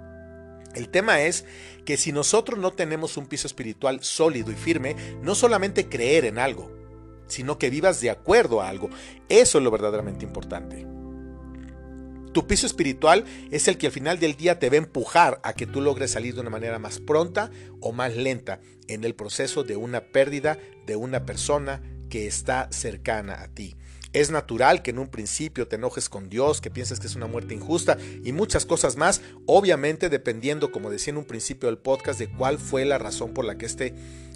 El 0.75 0.90
tema 0.90 1.23
es 1.23 1.47
que 1.87 1.97
si 1.97 2.12
nosotros 2.12 2.59
no 2.59 2.73
tenemos 2.73 3.16
un 3.16 3.26
piso 3.26 3.47
espiritual 3.47 4.04
sólido 4.04 4.52
y 4.52 4.54
firme, 4.54 4.97
no 5.23 5.35
solamente 5.35 5.88
creer 5.88 6.26
en 6.26 6.38
algo, 6.38 6.71
sino 7.26 7.57
que 7.57 7.71
vivas 7.71 8.02
de 8.02 8.11
acuerdo 8.11 8.61
a 8.61 8.69
algo. 8.69 8.90
Eso 9.30 9.57
es 9.57 9.64
lo 9.64 9.71
verdaderamente 9.71 10.26
importante. 10.26 10.96
Tu 12.37 12.47
piso 12.47 12.66
espiritual 12.66 13.25
es 13.50 13.66
el 13.66 13.78
que 13.78 13.87
al 13.87 13.95
final 13.95 14.21
del 14.21 14.37
día 14.37 14.59
te 14.59 14.69
va 14.69 14.75
a 14.75 14.81
empujar 14.81 15.40
a 15.43 15.55
que 15.55 15.66
tú 15.66 15.81
logres 15.81 16.11
salir 16.11 16.35
de 16.35 16.43
una 16.43 16.50
manera 16.50 16.78
más 16.78 17.00
pronta 17.00 17.50
o 17.81 17.93
más 17.93 18.14
lenta 18.14 18.61
en 18.88 19.05
el 19.05 19.14
proceso 19.14 19.64
de 19.64 19.76
una 19.76 20.02
pérdida 20.12 20.59
de 20.85 20.97
una 20.97 21.25
persona 21.25 21.81
que 22.11 22.26
está 22.26 22.69
cercana 22.71 23.40
a 23.40 23.49
ti. 23.49 23.75
Es 24.12 24.31
natural 24.31 24.83
que 24.83 24.90
en 24.90 24.99
un 24.99 25.09
principio 25.09 25.66
te 25.66 25.76
enojes 25.76 26.11
con 26.11 26.28
Dios, 26.28 26.61
que 26.61 26.71
pienses 26.71 27.00
que 27.00 27.07
es 27.07 27.16
una 27.16 27.26
muerte 27.26 27.55
injusta 27.55 27.97
y 28.23 28.33
muchas 28.33 28.66
cosas 28.66 28.97
más, 28.99 29.23
obviamente 29.47 30.11
dependiendo, 30.11 30.73
como 30.73 30.90
decía 30.90 31.12
en 31.12 31.16
un 31.16 31.25
principio 31.25 31.71
del 31.71 31.78
podcast, 31.78 32.19
de 32.19 32.31
cuál 32.31 32.59
fue 32.59 32.85
la 32.85 32.99
razón 32.99 33.33
por 33.33 33.47
la 33.47 33.57
que 33.57 33.64
este, 33.64 33.95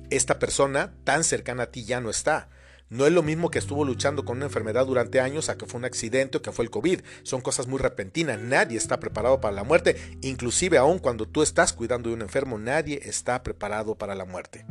esta 0.08 0.38
persona 0.38 0.94
tan 1.04 1.22
cercana 1.22 1.64
a 1.64 1.70
ti 1.70 1.84
ya 1.84 2.00
no 2.00 2.08
está. 2.08 2.48
No 2.90 3.06
es 3.06 3.12
lo 3.12 3.22
mismo 3.22 3.52
que 3.52 3.60
estuvo 3.60 3.84
luchando 3.84 4.24
con 4.24 4.38
una 4.38 4.46
enfermedad 4.46 4.84
durante 4.84 5.20
años 5.20 5.48
a 5.48 5.56
que 5.56 5.64
fue 5.64 5.78
un 5.78 5.84
accidente 5.84 6.38
o 6.38 6.42
que 6.42 6.50
fue 6.50 6.64
el 6.64 6.72
COVID. 6.72 7.02
Son 7.22 7.40
cosas 7.40 7.68
muy 7.68 7.78
repentinas. 7.78 8.40
Nadie 8.40 8.76
está 8.76 8.98
preparado 8.98 9.40
para 9.40 9.54
la 9.54 9.62
muerte. 9.62 9.94
Inclusive 10.22 10.76
aún 10.76 10.98
cuando 10.98 11.28
tú 11.28 11.42
estás 11.42 11.72
cuidando 11.72 12.08
de 12.08 12.16
un 12.16 12.22
enfermo, 12.22 12.58
nadie 12.58 13.00
está 13.04 13.44
preparado 13.44 13.94
para 13.94 14.16
la 14.16 14.24
muerte. 14.24 14.66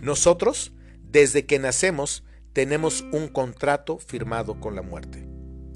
Nosotros, 0.00 0.72
desde 1.02 1.44
que 1.44 1.58
nacemos, 1.58 2.24
tenemos 2.54 3.04
un 3.12 3.28
contrato 3.28 3.98
firmado 3.98 4.58
con 4.58 4.74
la 4.74 4.80
muerte. 4.80 5.28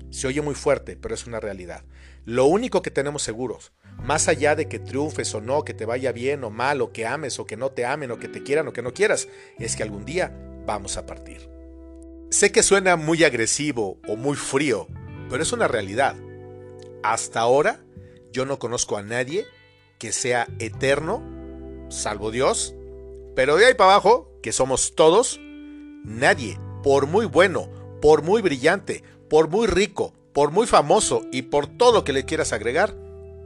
Se 0.08 0.26
oye 0.26 0.40
muy 0.40 0.54
fuerte, 0.54 0.96
pero 0.96 1.14
es 1.14 1.26
una 1.26 1.38
realidad. 1.38 1.84
Lo 2.25 2.46
único 2.46 2.80
que 2.80 2.90
tenemos 2.90 3.23
seguros, 3.23 3.73
más 4.02 4.28
allá 4.28 4.56
de 4.56 4.68
que 4.68 4.78
triunfes 4.78 5.34
o 5.34 5.42
no, 5.42 5.64
que 5.64 5.75
te 5.75 5.84
vaya 5.84 6.12
bien 6.12 6.44
o 6.44 6.50
mal, 6.50 6.80
o 6.80 6.92
que 6.92 7.04
ames 7.04 7.38
o 7.38 7.44
que 7.44 7.58
no 7.58 7.73
te 7.73 7.84
amen, 7.84 8.11
o 8.11 8.18
que 8.18 8.28
te 8.28 8.42
quieran 8.42 8.68
o 8.68 8.73
que 8.73 8.80
no 8.80 8.94
quieras, 8.94 9.28
es 9.58 9.76
que 9.76 9.82
algún 9.82 10.06
día 10.06 10.32
vamos 10.66 10.97
a 10.97 11.06
partir. 11.06 11.49
Sé 12.30 12.50
que 12.50 12.62
suena 12.62 12.97
muy 12.97 13.23
agresivo 13.25 13.99
o 14.09 14.16
muy 14.16 14.37
frío, 14.37 14.88
pero 15.30 15.42
es 15.42 15.52
una 15.52 15.68
realidad. 15.68 16.16
Hasta 17.02 17.40
ahora 17.40 17.85
yo 18.33 18.44
no 18.47 18.59
conozco 18.59 18.97
a 18.97 19.02
nadie 19.02 19.47
que 19.99 20.11
sea 20.11 20.49
eterno, 20.59 21.23
salvo 21.88 22.30
Dios, 22.30 22.75
pero 23.37 23.56
de 23.56 23.66
ahí 23.66 23.75
para 23.75 23.92
abajo, 23.92 24.33
que 24.42 24.52
somos 24.52 24.94
todos, 24.94 25.38
nadie, 26.04 26.59
por 26.83 27.06
muy 27.06 27.26
bueno, 27.26 27.71
por 28.02 28.23
muy 28.23 28.42
brillante, 28.42 29.02
por 29.30 29.49
muy 29.49 29.66
rico, 29.66 30.12
por 30.33 30.50
muy 30.50 30.66
famoso 30.66 31.23
y 31.33 31.42
por 31.42 31.66
todo 31.66 31.92
lo 31.92 32.04
que 32.04 32.12
le 32.12 32.25
quieras 32.25 32.52
agregar, 32.52 32.97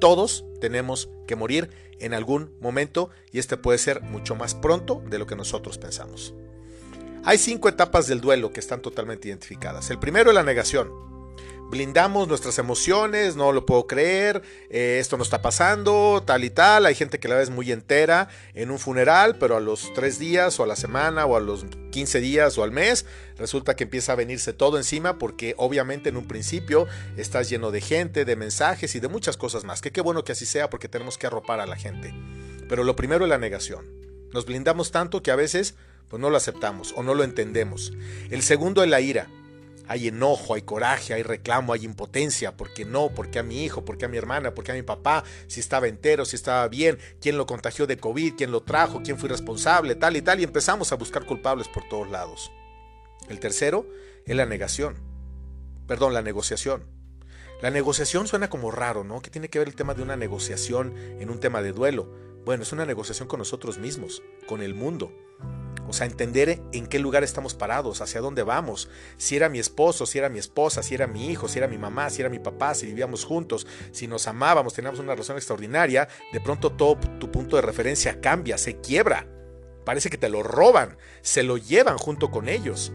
todos 0.00 0.44
tenemos 0.60 1.10
que 1.26 1.36
morir 1.36 1.70
en 2.00 2.14
algún 2.14 2.56
momento 2.60 3.10
y 3.32 3.38
este 3.38 3.56
puede 3.56 3.78
ser 3.78 4.02
mucho 4.02 4.34
más 4.34 4.54
pronto 4.54 5.02
de 5.08 5.18
lo 5.18 5.26
que 5.26 5.36
nosotros 5.36 5.78
pensamos. 5.78 6.34
Hay 7.28 7.36
cinco 7.36 7.68
etapas 7.68 8.06
del 8.06 8.22
duelo 8.22 8.54
que 8.54 8.58
están 8.58 8.80
totalmente 8.80 9.28
identificadas. 9.28 9.90
El 9.90 9.98
primero 9.98 10.30
es 10.30 10.34
la 10.34 10.42
negación 10.42 10.90
blindamos 11.70 12.26
nuestras 12.26 12.58
emociones, 12.58 13.36
no 13.36 13.52
lo 13.52 13.66
puedo 13.66 13.86
creer, 13.86 14.40
eh, 14.70 14.96
esto 14.98 15.18
no 15.18 15.22
está 15.22 15.42
pasando, 15.42 16.22
tal 16.24 16.42
y 16.44 16.48
tal. 16.48 16.86
Hay 16.86 16.94
gente 16.94 17.20
que 17.20 17.28
la 17.28 17.34
ves 17.34 17.50
muy 17.50 17.70
entera 17.70 18.30
en 18.54 18.70
un 18.70 18.78
funeral, 18.78 19.36
pero 19.36 19.58
a 19.58 19.60
los 19.60 19.92
tres 19.92 20.18
días 20.18 20.58
o 20.58 20.62
a 20.62 20.66
la 20.66 20.76
semana 20.76 21.26
o 21.26 21.36
a 21.36 21.40
los 21.40 21.66
15 21.90 22.20
días 22.20 22.56
o 22.56 22.64
al 22.64 22.72
mes, 22.72 23.04
resulta 23.36 23.76
que 23.76 23.84
empieza 23.84 24.12
a 24.12 24.16
venirse 24.16 24.54
todo 24.54 24.78
encima 24.78 25.18
porque 25.18 25.54
obviamente 25.58 26.08
en 26.08 26.16
un 26.16 26.26
principio 26.26 26.86
estás 27.18 27.50
lleno 27.50 27.70
de 27.70 27.82
gente, 27.82 28.24
de 28.24 28.36
mensajes 28.36 28.94
y 28.94 29.00
de 29.00 29.08
muchas 29.08 29.36
cosas 29.36 29.64
más. 29.64 29.82
Que 29.82 29.92
qué 29.92 30.00
bueno 30.00 30.24
que 30.24 30.32
así 30.32 30.46
sea 30.46 30.70
porque 30.70 30.88
tenemos 30.88 31.18
que 31.18 31.26
arropar 31.26 31.60
a 31.60 31.66
la 31.66 31.76
gente. 31.76 32.14
Pero 32.70 32.84
lo 32.84 32.96
primero 32.96 33.26
es 33.26 33.28
la 33.28 33.36
negación. 33.36 33.84
Nos 34.32 34.46
blindamos 34.46 34.90
tanto 34.90 35.22
que 35.22 35.30
a 35.30 35.36
veces 35.36 35.74
pues 36.08 36.20
no 36.20 36.30
lo 36.30 36.36
aceptamos 36.36 36.94
o 36.96 37.02
no 37.02 37.14
lo 37.14 37.24
entendemos. 37.24 37.92
El 38.30 38.42
segundo 38.42 38.82
es 38.82 38.90
la 38.90 39.00
ira 39.00 39.28
hay 39.88 40.08
enojo, 40.08 40.54
hay 40.54 40.62
coraje, 40.62 41.14
hay 41.14 41.22
reclamo, 41.22 41.72
hay 41.72 41.84
impotencia. 41.84 42.56
¿Por 42.56 42.72
qué 42.74 42.84
no? 42.84 43.08
¿Por 43.08 43.30
qué 43.30 43.38
a 43.38 43.42
mi 43.42 43.64
hijo? 43.64 43.86
¿Por 43.86 43.96
qué 43.96 44.04
a 44.04 44.08
mi 44.08 44.18
hermana? 44.18 44.54
¿Por 44.54 44.62
qué 44.62 44.72
a 44.72 44.74
mi 44.74 44.82
papá? 44.82 45.24
Si 45.46 45.60
estaba 45.60 45.88
entero, 45.88 46.26
si 46.26 46.36
estaba 46.36 46.68
bien, 46.68 46.98
quién 47.22 47.38
lo 47.38 47.46
contagió 47.46 47.86
de 47.86 47.96
COVID, 47.96 48.34
quién 48.36 48.52
lo 48.52 48.62
trajo, 48.62 49.00
quién 49.02 49.18
fue 49.18 49.30
responsable, 49.30 49.94
tal 49.94 50.16
y 50.16 50.22
tal. 50.22 50.40
Y 50.40 50.44
empezamos 50.44 50.92
a 50.92 50.96
buscar 50.96 51.24
culpables 51.24 51.68
por 51.68 51.88
todos 51.88 52.10
lados. 52.10 52.52
El 53.30 53.40
tercero 53.40 53.88
es 54.26 54.36
la 54.36 54.44
negación. 54.44 54.96
Perdón, 55.86 56.12
la 56.12 56.22
negociación. 56.22 56.84
La 57.62 57.70
negociación 57.70 58.28
suena 58.28 58.50
como 58.50 58.70
raro, 58.70 59.04
¿no? 59.04 59.22
¿Qué 59.22 59.30
tiene 59.30 59.48
que 59.48 59.58
ver 59.58 59.68
el 59.68 59.74
tema 59.74 59.94
de 59.94 60.02
una 60.02 60.16
negociación 60.16 60.94
en 61.18 61.30
un 61.30 61.40
tema 61.40 61.62
de 61.62 61.72
duelo? 61.72 62.27
Bueno, 62.48 62.62
es 62.62 62.72
una 62.72 62.86
negociación 62.86 63.28
con 63.28 63.40
nosotros 63.40 63.76
mismos, 63.76 64.22
con 64.46 64.62
el 64.62 64.74
mundo. 64.74 65.12
O 65.86 65.92
sea, 65.92 66.06
entender 66.06 66.62
en 66.72 66.86
qué 66.86 66.98
lugar 66.98 67.22
estamos 67.22 67.52
parados, 67.52 68.00
hacia 68.00 68.22
dónde 68.22 68.42
vamos, 68.42 68.88
si 69.18 69.36
era 69.36 69.50
mi 69.50 69.58
esposo, 69.58 70.06
si 70.06 70.16
era 70.16 70.30
mi 70.30 70.38
esposa, 70.38 70.82
si 70.82 70.94
era 70.94 71.06
mi 71.06 71.28
hijo, 71.28 71.46
si 71.46 71.58
era 71.58 71.68
mi 71.68 71.76
mamá, 71.76 72.08
si 72.08 72.22
era 72.22 72.30
mi 72.30 72.38
papá, 72.38 72.72
si 72.72 72.86
vivíamos 72.86 73.26
juntos, 73.26 73.66
si 73.90 74.06
nos 74.06 74.26
amábamos, 74.28 74.72
teníamos 74.72 74.98
una 74.98 75.12
relación 75.12 75.36
extraordinaria, 75.36 76.08
de 76.32 76.40
pronto 76.40 76.72
todo 76.72 76.96
tu 77.18 77.30
punto 77.30 77.56
de 77.56 77.60
referencia 77.60 78.18
cambia, 78.18 78.56
se 78.56 78.80
quiebra. 78.80 79.28
Parece 79.84 80.08
que 80.08 80.16
te 80.16 80.30
lo 80.30 80.42
roban, 80.42 80.96
se 81.20 81.42
lo 81.42 81.58
llevan 81.58 81.98
junto 81.98 82.30
con 82.30 82.48
ellos. 82.48 82.92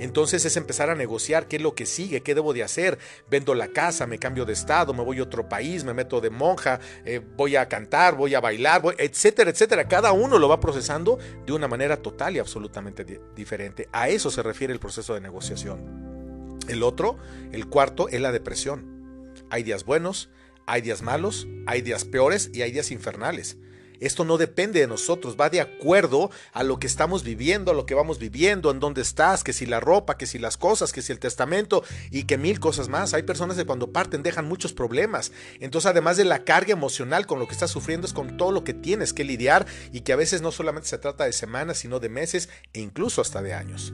Entonces 0.00 0.44
es 0.46 0.56
empezar 0.56 0.88
a 0.88 0.94
negociar 0.94 1.46
qué 1.46 1.56
es 1.56 1.62
lo 1.62 1.74
que 1.74 1.84
sigue, 1.84 2.22
qué 2.22 2.34
debo 2.34 2.54
de 2.54 2.62
hacer. 2.62 2.98
Vendo 3.30 3.54
la 3.54 3.68
casa, 3.68 4.06
me 4.06 4.18
cambio 4.18 4.46
de 4.46 4.54
estado, 4.54 4.94
me 4.94 5.04
voy 5.04 5.18
a 5.18 5.22
otro 5.22 5.48
país, 5.48 5.84
me 5.84 5.94
meto 5.94 6.20
de 6.20 6.30
monja, 6.30 6.80
eh, 7.04 7.20
voy 7.36 7.56
a 7.56 7.68
cantar, 7.68 8.16
voy 8.16 8.34
a 8.34 8.40
bailar, 8.40 8.82
etcétera, 8.96 9.50
etcétera. 9.50 9.86
Cada 9.86 10.12
uno 10.12 10.38
lo 10.38 10.48
va 10.48 10.58
procesando 10.58 11.18
de 11.44 11.52
una 11.52 11.68
manera 11.68 11.98
total 11.98 12.34
y 12.34 12.38
absolutamente 12.38 13.04
diferente. 13.36 13.88
A 13.92 14.08
eso 14.08 14.30
se 14.30 14.42
refiere 14.42 14.72
el 14.72 14.80
proceso 14.80 15.12
de 15.12 15.20
negociación. 15.20 16.58
El 16.66 16.82
otro, 16.82 17.18
el 17.52 17.68
cuarto, 17.68 18.08
es 18.08 18.20
la 18.20 18.32
depresión. 18.32 19.28
Hay 19.50 19.62
días 19.64 19.84
buenos, 19.84 20.30
hay 20.66 20.80
días 20.80 21.02
malos, 21.02 21.46
hay 21.66 21.82
días 21.82 22.04
peores 22.04 22.50
y 22.54 22.62
hay 22.62 22.70
días 22.70 22.90
infernales. 22.90 23.58
Esto 24.00 24.24
no 24.24 24.38
depende 24.38 24.80
de 24.80 24.86
nosotros, 24.86 25.36
va 25.38 25.50
de 25.50 25.60
acuerdo 25.60 26.30
a 26.52 26.62
lo 26.62 26.78
que 26.78 26.86
estamos 26.86 27.22
viviendo, 27.22 27.70
a 27.70 27.74
lo 27.74 27.86
que 27.86 27.94
vamos 27.94 28.18
viviendo, 28.18 28.70
en 28.70 28.80
dónde 28.80 29.02
estás, 29.02 29.44
que 29.44 29.52
si 29.52 29.66
la 29.66 29.78
ropa, 29.78 30.16
que 30.16 30.26
si 30.26 30.38
las 30.38 30.56
cosas, 30.56 30.92
que 30.92 31.02
si 31.02 31.12
el 31.12 31.18
testamento 31.18 31.84
y 32.10 32.24
que 32.24 32.38
mil 32.38 32.60
cosas 32.60 32.88
más. 32.88 33.14
Hay 33.14 33.22
personas 33.22 33.56
que 33.56 33.66
cuando 33.66 33.92
parten 33.92 34.22
dejan 34.22 34.48
muchos 34.48 34.72
problemas. 34.72 35.32
Entonces, 35.60 35.90
además 35.90 36.16
de 36.16 36.24
la 36.24 36.44
carga 36.44 36.72
emocional 36.72 37.26
con 37.26 37.38
lo 37.38 37.46
que 37.46 37.52
estás 37.52 37.70
sufriendo, 37.70 38.06
es 38.06 38.12
con 38.12 38.36
todo 38.36 38.52
lo 38.52 38.64
que 38.64 38.74
tienes 38.74 39.12
que 39.12 39.24
lidiar 39.24 39.66
y 39.92 40.00
que 40.00 40.12
a 40.12 40.16
veces 40.16 40.40
no 40.40 40.50
solamente 40.50 40.88
se 40.88 40.98
trata 40.98 41.24
de 41.24 41.32
semanas, 41.32 41.78
sino 41.78 42.00
de 42.00 42.08
meses 42.08 42.48
e 42.72 42.80
incluso 42.80 43.20
hasta 43.20 43.42
de 43.42 43.52
años. 43.52 43.92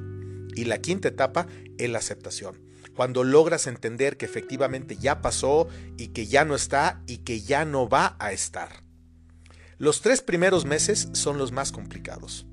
Y 0.54 0.64
la 0.64 0.78
quinta 0.78 1.08
etapa 1.08 1.46
es 1.78 1.90
la 1.90 1.98
aceptación 1.98 2.64
cuando 2.94 3.25
logras 3.25 3.66
entender 3.66 4.16
que 4.16 4.25
efectivamente 4.25 4.96
ya 4.96 5.20
pasó 5.20 5.68
y 5.98 6.08
que 6.08 6.26
ya 6.26 6.46
no 6.46 6.54
está 6.54 7.02
y 7.06 7.18
que 7.18 7.42
ya 7.42 7.66
no 7.66 7.88
va 7.88 8.16
a 8.18 8.32
estar. 8.32 8.86
Los 9.78 10.00
tres 10.00 10.23
primeros 10.23 10.64
meses 10.64 11.09
son 11.12 11.37
los 11.37 11.52
más 11.52 11.71
complicados. 11.71 12.47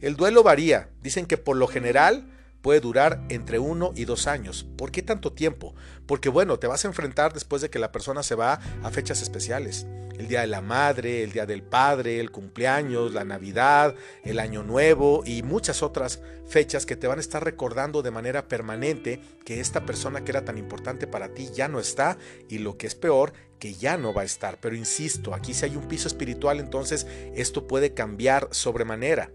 El 0.00 0.14
duelo 0.14 0.44
varía, 0.44 0.90
dicen 1.02 1.26
que 1.26 1.36
por 1.36 1.56
lo 1.56 1.66
general 1.66 2.30
puede 2.62 2.80
durar 2.80 3.22
entre 3.28 3.58
uno 3.58 3.92
y 3.94 4.04
dos 4.04 4.26
años. 4.26 4.66
¿Por 4.76 4.90
qué 4.90 5.02
tanto 5.02 5.32
tiempo? 5.32 5.74
Porque 6.06 6.28
bueno, 6.28 6.58
te 6.58 6.66
vas 6.66 6.84
a 6.84 6.88
enfrentar 6.88 7.32
después 7.32 7.62
de 7.62 7.70
que 7.70 7.78
la 7.78 7.92
persona 7.92 8.22
se 8.22 8.34
va 8.34 8.60
a 8.82 8.90
fechas 8.90 9.22
especiales. 9.22 9.86
El 10.18 10.28
Día 10.28 10.42
de 10.42 10.48
la 10.48 10.60
Madre, 10.60 11.22
el 11.22 11.32
Día 11.32 11.46
del 11.46 11.62
Padre, 11.62 12.20
el 12.20 12.30
cumpleaños, 12.30 13.14
la 13.14 13.24
Navidad, 13.24 13.94
el 14.22 14.38
Año 14.38 14.62
Nuevo 14.62 15.22
y 15.24 15.42
muchas 15.42 15.82
otras 15.82 16.20
fechas 16.46 16.84
que 16.84 16.96
te 16.96 17.06
van 17.06 17.18
a 17.18 17.22
estar 17.22 17.42
recordando 17.42 18.02
de 18.02 18.10
manera 18.10 18.46
permanente 18.46 19.22
que 19.46 19.60
esta 19.60 19.86
persona 19.86 20.22
que 20.22 20.32
era 20.32 20.44
tan 20.44 20.58
importante 20.58 21.06
para 21.06 21.32
ti 21.32 21.48
ya 21.54 21.68
no 21.68 21.80
está 21.80 22.18
y 22.50 22.58
lo 22.58 22.76
que 22.76 22.86
es 22.86 22.94
peor, 22.94 23.32
que 23.58 23.72
ya 23.72 23.96
no 23.96 24.12
va 24.12 24.22
a 24.22 24.26
estar. 24.26 24.58
Pero 24.60 24.76
insisto, 24.76 25.32
aquí 25.32 25.54
si 25.54 25.64
hay 25.64 25.76
un 25.76 25.88
piso 25.88 26.06
espiritual, 26.06 26.60
entonces 26.60 27.06
esto 27.34 27.66
puede 27.66 27.94
cambiar 27.94 28.48
sobremanera. 28.50 29.30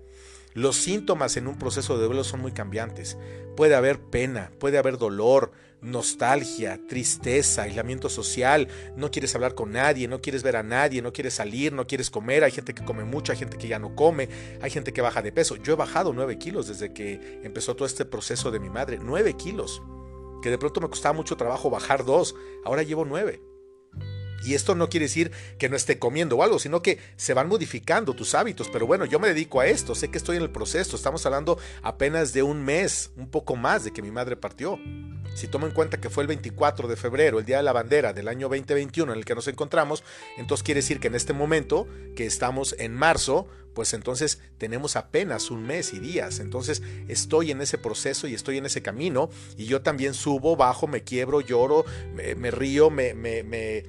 Los 0.56 0.78
síntomas 0.78 1.36
en 1.36 1.48
un 1.48 1.60
proceso 1.60 1.98
de 1.98 2.06
duelo 2.06 2.24
son 2.24 2.40
muy 2.40 2.54
cambiantes. 2.54 3.18
Puede 3.58 3.76
haber 3.76 4.00
pena, 4.00 4.54
puede 4.58 4.78
haber 4.78 4.98
dolor, 4.98 5.52
nostalgia, 5.82 6.80
tristeza, 6.88 7.64
aislamiento 7.64 8.08
social, 8.08 8.70
no 8.96 9.12
quieres 9.12 9.36
hablar 9.36 9.54
con 9.54 9.74
nadie, 9.74 10.08
no 10.08 10.22
quieres 10.22 10.44
ver 10.44 10.56
a 10.56 10.64
nadie, 10.64 11.02
no 11.02 11.12
quieres 11.12 11.34
salir, 11.34 11.74
no 11.74 11.88
quieres 11.88 12.10
comer, 12.10 12.46
hay 12.46 12.52
gente 12.52 12.74
que 12.74 12.86
come 12.86 13.04
mucho, 13.04 13.34
hay 13.34 13.38
gente 13.38 13.58
que 13.58 13.68
ya 13.68 13.80
no 13.80 13.98
come, 13.98 14.30
hay 14.62 14.72
gente 14.72 14.94
que 14.94 15.02
baja 15.02 15.22
de 15.22 15.34
peso. 15.34 15.58
Yo 15.58 15.74
he 15.74 15.76
bajado 15.76 16.14
9 16.14 16.38
kilos 16.38 16.70
desde 16.70 16.94
que 16.94 17.42
empezó 17.44 17.76
todo 17.76 17.86
este 17.86 18.06
proceso 18.06 18.50
de 18.50 18.62
mi 18.62 18.70
madre, 18.70 18.98
9 19.02 19.34
kilos, 19.34 19.82
que 20.42 20.50
de 20.50 20.58
pronto 20.58 20.80
me 20.80 20.88
costaba 20.88 21.12
mucho 21.12 21.36
trabajo 21.36 21.70
bajar 21.70 22.06
2, 22.06 22.34
ahora 22.64 22.82
llevo 22.82 23.04
9. 23.04 23.55
Y 24.46 24.54
esto 24.54 24.76
no 24.76 24.90
quiere 24.90 25.06
decir 25.06 25.32
que 25.58 25.70
no 25.70 25.76
esté 25.76 26.00
comiendo 26.00 26.38
o 26.38 26.44
algo, 26.44 26.60
sino 26.60 26.82
que 26.82 27.00
se 27.18 27.34
van 27.34 27.48
modificando 27.48 28.14
tus 28.14 28.36
hábitos. 28.36 28.70
Pero 28.70 28.88
bueno, 28.88 29.06
yo 29.06 29.20
me 29.20 29.28
dedico 29.28 29.60
a 29.60 29.68
esto, 29.68 29.96
sé 29.96 30.10
que 30.10 30.18
estoy 30.18 30.38
en 30.38 30.44
el 30.44 30.52
proceso. 30.52 30.96
Estamos 30.96 31.26
hablando 31.26 31.58
apenas 31.82 32.34
de 32.34 32.44
un 32.44 32.64
mes, 32.64 33.12
un 33.18 33.30
poco 33.30 33.56
más 33.56 33.84
de 33.84 33.92
que 33.92 34.02
mi 34.02 34.12
madre 34.12 34.36
partió. 34.36 34.80
Si 35.34 35.48
tomo 35.48 35.66
en 35.66 35.74
cuenta 35.74 36.00
que 36.00 36.10
fue 36.10 36.24
el 36.24 36.28
24 36.28 36.88
de 36.88 36.96
febrero, 36.96 37.40
el 37.40 37.46
Día 37.46 37.58
de 37.58 37.64
la 37.64 37.74
Bandera 37.74 38.14
del 38.14 38.28
año 38.28 38.48
2021 38.48 39.12
en 39.12 39.18
el 39.18 39.26
que 39.26 39.36
nos 39.36 39.48
encontramos, 39.48 40.04
entonces 40.38 40.64
quiere 40.64 40.80
decir 40.80 41.00
que 41.00 41.08
en 41.08 41.16
este 41.16 41.34
momento, 41.34 41.88
que 42.16 42.26
estamos 42.26 42.76
en 42.80 42.94
marzo, 42.94 43.48
pues 43.74 43.94
entonces 43.94 44.40
tenemos 44.58 44.96
apenas 44.96 45.52
un 45.52 45.64
mes 45.64 45.94
y 45.94 46.00
días. 46.00 46.40
Entonces 46.40 46.82
estoy 47.10 47.52
en 47.52 47.62
ese 47.62 47.78
proceso 47.78 48.28
y 48.28 48.34
estoy 48.34 48.58
en 48.58 48.66
ese 48.66 48.82
camino 48.82 49.30
y 49.58 49.66
yo 49.66 49.82
también 49.82 50.14
subo, 50.14 50.56
bajo, 50.56 50.88
me 50.88 51.04
quiebro, 51.04 51.42
lloro, 51.42 51.86
me, 52.14 52.52
río, 52.52 52.90
me, 52.90 53.14
me, 53.14 53.44
me 53.44 53.84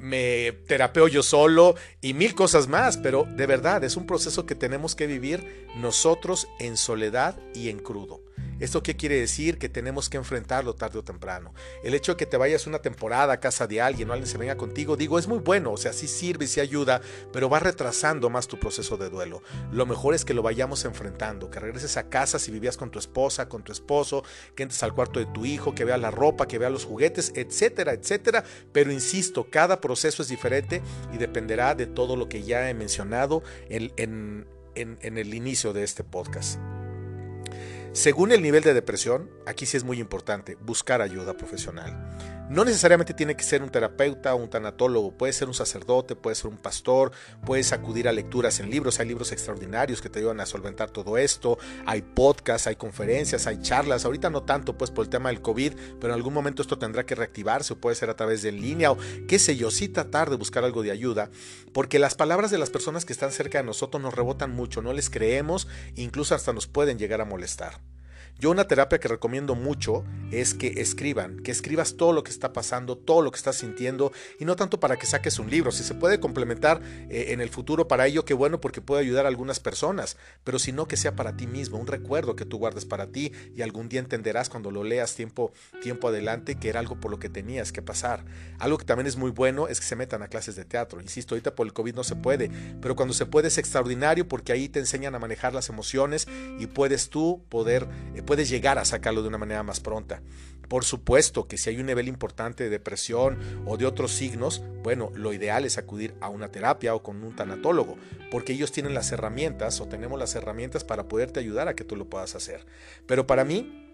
me 0.00 0.52
terapeo 0.66 1.08
yo 1.08 1.22
solo 1.22 1.74
y 2.00 2.14
mil 2.14 2.34
cosas 2.34 2.68
más, 2.68 2.96
pero 2.96 3.24
de 3.24 3.46
verdad 3.46 3.84
es 3.84 3.96
un 3.96 4.06
proceso 4.06 4.46
que 4.46 4.54
tenemos 4.54 4.94
que 4.94 5.06
vivir 5.06 5.66
nosotros 5.76 6.48
en 6.58 6.76
soledad 6.76 7.36
y 7.54 7.68
en 7.68 7.78
crudo. 7.78 8.22
¿Esto 8.60 8.82
qué 8.82 8.96
quiere 8.96 9.20
decir? 9.20 9.58
Que 9.58 9.68
tenemos 9.68 10.08
que 10.08 10.16
enfrentarlo 10.16 10.74
tarde 10.74 10.98
o 10.98 11.04
temprano. 11.04 11.54
El 11.82 11.94
hecho 11.94 12.12
de 12.12 12.16
que 12.16 12.26
te 12.26 12.36
vayas 12.36 12.66
una 12.66 12.80
temporada 12.80 13.32
a 13.32 13.40
casa 13.40 13.66
de 13.66 13.80
alguien 13.80 14.10
o 14.10 14.12
alguien 14.12 14.28
se 14.28 14.38
venga 14.38 14.56
contigo, 14.56 14.96
digo, 14.96 15.18
es 15.18 15.28
muy 15.28 15.38
bueno, 15.38 15.72
o 15.72 15.76
sea, 15.76 15.92
sí 15.92 16.08
sirve, 16.08 16.46
sí 16.46 16.60
ayuda, 16.60 17.00
pero 17.32 17.48
va 17.48 17.60
retrasando 17.60 18.30
más 18.30 18.48
tu 18.48 18.58
proceso 18.58 18.96
de 18.96 19.10
duelo. 19.10 19.42
Lo 19.72 19.86
mejor 19.86 20.14
es 20.14 20.24
que 20.24 20.34
lo 20.34 20.42
vayamos 20.42 20.84
enfrentando, 20.84 21.50
que 21.50 21.60
regreses 21.60 21.96
a 21.96 22.08
casa 22.08 22.38
si 22.38 22.50
vivías 22.50 22.76
con 22.76 22.90
tu 22.90 22.98
esposa, 22.98 23.48
con 23.48 23.62
tu 23.62 23.72
esposo, 23.72 24.24
que 24.54 24.64
entres 24.64 24.82
al 24.82 24.94
cuarto 24.94 25.20
de 25.20 25.26
tu 25.26 25.44
hijo, 25.44 25.74
que 25.74 25.84
vea 25.84 25.96
la 25.96 26.10
ropa, 26.10 26.48
que 26.48 26.58
vea 26.58 26.70
los 26.70 26.84
juguetes, 26.84 27.32
etcétera, 27.36 27.92
etcétera. 27.92 28.44
Pero 28.72 28.90
insisto, 28.92 29.48
cada 29.50 29.80
proceso 29.80 30.22
es 30.22 30.28
diferente 30.28 30.82
y 31.12 31.18
dependerá 31.18 31.74
de 31.74 31.86
todo 31.86 32.16
lo 32.16 32.28
que 32.28 32.42
ya 32.42 32.68
he 32.68 32.74
mencionado 32.74 33.42
en, 33.68 33.92
en 34.74 35.18
el 35.18 35.34
inicio 35.34 35.72
de 35.72 35.84
este 35.84 36.04
podcast. 36.04 36.58
Según 37.98 38.30
el 38.30 38.42
nivel 38.42 38.62
de 38.62 38.74
depresión, 38.74 39.28
aquí 39.44 39.66
sí 39.66 39.76
es 39.76 39.82
muy 39.82 39.98
importante 39.98 40.56
buscar 40.60 41.02
ayuda 41.02 41.36
profesional. 41.36 42.37
No 42.50 42.64
necesariamente 42.64 43.12
tiene 43.12 43.36
que 43.36 43.42
ser 43.44 43.62
un 43.62 43.68
terapeuta 43.68 44.34
o 44.34 44.38
un 44.38 44.48
tanatólogo, 44.48 45.12
puede 45.12 45.34
ser 45.34 45.48
un 45.48 45.54
sacerdote, 45.54 46.16
puede 46.16 46.34
ser 46.34 46.46
un 46.46 46.56
pastor, 46.56 47.12
puedes 47.44 47.74
acudir 47.74 48.08
a 48.08 48.12
lecturas 48.12 48.58
en 48.58 48.70
libros, 48.70 48.98
hay 49.00 49.08
libros 49.08 49.32
extraordinarios 49.32 50.00
que 50.00 50.08
te 50.08 50.20
ayudan 50.20 50.40
a 50.40 50.46
solventar 50.46 50.90
todo 50.90 51.18
esto, 51.18 51.58
hay 51.84 52.00
podcasts, 52.00 52.66
hay 52.66 52.76
conferencias, 52.76 53.46
hay 53.46 53.60
charlas, 53.60 54.06
ahorita 54.06 54.30
no 54.30 54.44
tanto 54.44 54.78
pues 54.78 54.90
por 54.90 55.04
el 55.04 55.10
tema 55.10 55.28
del 55.28 55.42
COVID, 55.42 55.74
pero 56.00 56.14
en 56.14 56.16
algún 56.16 56.32
momento 56.32 56.62
esto 56.62 56.78
tendrá 56.78 57.04
que 57.04 57.14
reactivarse 57.14 57.74
o 57.74 57.80
puede 57.80 57.96
ser 57.96 58.08
a 58.08 58.16
través 58.16 58.40
de 58.40 58.50
línea 58.50 58.92
o 58.92 58.98
qué 59.28 59.38
sé 59.38 59.58
yo, 59.58 59.70
sí 59.70 59.88
tratar 59.90 60.30
de 60.30 60.36
buscar 60.36 60.64
algo 60.64 60.82
de 60.82 60.90
ayuda, 60.90 61.30
porque 61.74 61.98
las 61.98 62.14
palabras 62.14 62.50
de 62.50 62.56
las 62.56 62.70
personas 62.70 63.04
que 63.04 63.12
están 63.12 63.30
cerca 63.30 63.58
de 63.58 63.64
nosotros 63.64 64.02
nos 64.02 64.14
rebotan 64.14 64.52
mucho, 64.52 64.80
no 64.80 64.94
les 64.94 65.10
creemos, 65.10 65.68
incluso 65.96 66.34
hasta 66.34 66.54
nos 66.54 66.66
pueden 66.66 66.98
llegar 66.98 67.20
a 67.20 67.26
molestar. 67.26 67.78
Yo 68.40 68.52
una 68.52 68.68
terapia 68.68 69.00
que 69.00 69.08
recomiendo 69.08 69.56
mucho 69.56 70.04
es 70.30 70.54
que 70.54 70.80
escriban, 70.80 71.40
que 71.40 71.50
escribas 71.50 71.96
todo 71.96 72.12
lo 72.12 72.22
que 72.22 72.30
está 72.30 72.52
pasando, 72.52 72.96
todo 72.96 73.20
lo 73.20 73.32
que 73.32 73.36
estás 73.36 73.56
sintiendo 73.56 74.12
y 74.38 74.44
no 74.44 74.54
tanto 74.54 74.78
para 74.78 74.96
que 74.96 75.06
saques 75.06 75.40
un 75.40 75.50
libro. 75.50 75.72
Si 75.72 75.82
se 75.82 75.94
puede 75.94 76.20
complementar 76.20 76.80
eh, 77.10 77.26
en 77.30 77.40
el 77.40 77.48
futuro 77.48 77.88
para 77.88 78.06
ello, 78.06 78.24
qué 78.24 78.34
bueno 78.34 78.60
porque 78.60 78.80
puede 78.80 79.02
ayudar 79.02 79.24
a 79.24 79.28
algunas 79.28 79.58
personas, 79.58 80.16
pero 80.44 80.60
si 80.60 80.70
no 80.70 80.86
que 80.86 80.96
sea 80.96 81.16
para 81.16 81.36
ti 81.36 81.48
mismo, 81.48 81.78
un 81.78 81.88
recuerdo 81.88 82.36
que 82.36 82.44
tú 82.44 82.58
guardes 82.58 82.84
para 82.84 83.08
ti 83.08 83.32
y 83.56 83.62
algún 83.62 83.88
día 83.88 83.98
entenderás 83.98 84.48
cuando 84.48 84.70
lo 84.70 84.84
leas 84.84 85.16
tiempo, 85.16 85.52
tiempo 85.82 86.06
adelante 86.06 86.54
que 86.54 86.68
era 86.68 86.78
algo 86.78 87.00
por 87.00 87.10
lo 87.10 87.18
que 87.18 87.28
tenías 87.28 87.72
que 87.72 87.82
pasar. 87.82 88.24
Algo 88.60 88.78
que 88.78 88.84
también 88.84 89.08
es 89.08 89.16
muy 89.16 89.32
bueno 89.32 89.66
es 89.66 89.80
que 89.80 89.86
se 89.86 89.96
metan 89.96 90.22
a 90.22 90.28
clases 90.28 90.54
de 90.54 90.64
teatro. 90.64 91.00
Insisto, 91.00 91.34
ahorita 91.34 91.56
por 91.56 91.66
el 91.66 91.72
COVID 91.72 91.94
no 91.94 92.04
se 92.04 92.14
puede, 92.14 92.52
pero 92.80 92.94
cuando 92.94 93.14
se 93.14 93.26
puede 93.26 93.48
es 93.48 93.58
extraordinario 93.58 94.28
porque 94.28 94.52
ahí 94.52 94.68
te 94.68 94.78
enseñan 94.78 95.16
a 95.16 95.18
manejar 95.18 95.54
las 95.54 95.68
emociones 95.70 96.28
y 96.60 96.66
puedes 96.66 97.10
tú 97.10 97.42
poder, 97.48 97.88
eh, 98.14 98.22
puedes 98.28 98.50
llegar 98.50 98.76
a 98.78 98.84
sacarlo 98.84 99.22
de 99.22 99.28
una 99.28 99.38
manera 99.38 99.62
más 99.62 99.80
pronta. 99.80 100.20
Por 100.68 100.84
supuesto 100.84 101.48
que 101.48 101.56
si 101.56 101.70
hay 101.70 101.80
un 101.80 101.86
nivel 101.86 102.08
importante 102.08 102.64
de 102.64 102.68
depresión 102.68 103.38
o 103.64 103.78
de 103.78 103.86
otros 103.86 104.12
signos, 104.12 104.62
bueno, 104.82 105.10
lo 105.14 105.32
ideal 105.32 105.64
es 105.64 105.78
acudir 105.78 106.14
a 106.20 106.28
una 106.28 106.50
terapia 106.50 106.94
o 106.94 107.02
con 107.02 107.24
un 107.24 107.34
tanatólogo, 107.34 107.96
porque 108.30 108.52
ellos 108.52 108.70
tienen 108.70 108.92
las 108.92 109.12
herramientas 109.12 109.80
o 109.80 109.88
tenemos 109.88 110.18
las 110.18 110.34
herramientas 110.34 110.84
para 110.84 111.08
poderte 111.08 111.40
ayudar 111.40 111.68
a 111.68 111.74
que 111.74 111.84
tú 111.84 111.96
lo 111.96 112.10
puedas 112.10 112.34
hacer. 112.34 112.66
Pero 113.06 113.26
para 113.26 113.46
mí, 113.46 113.87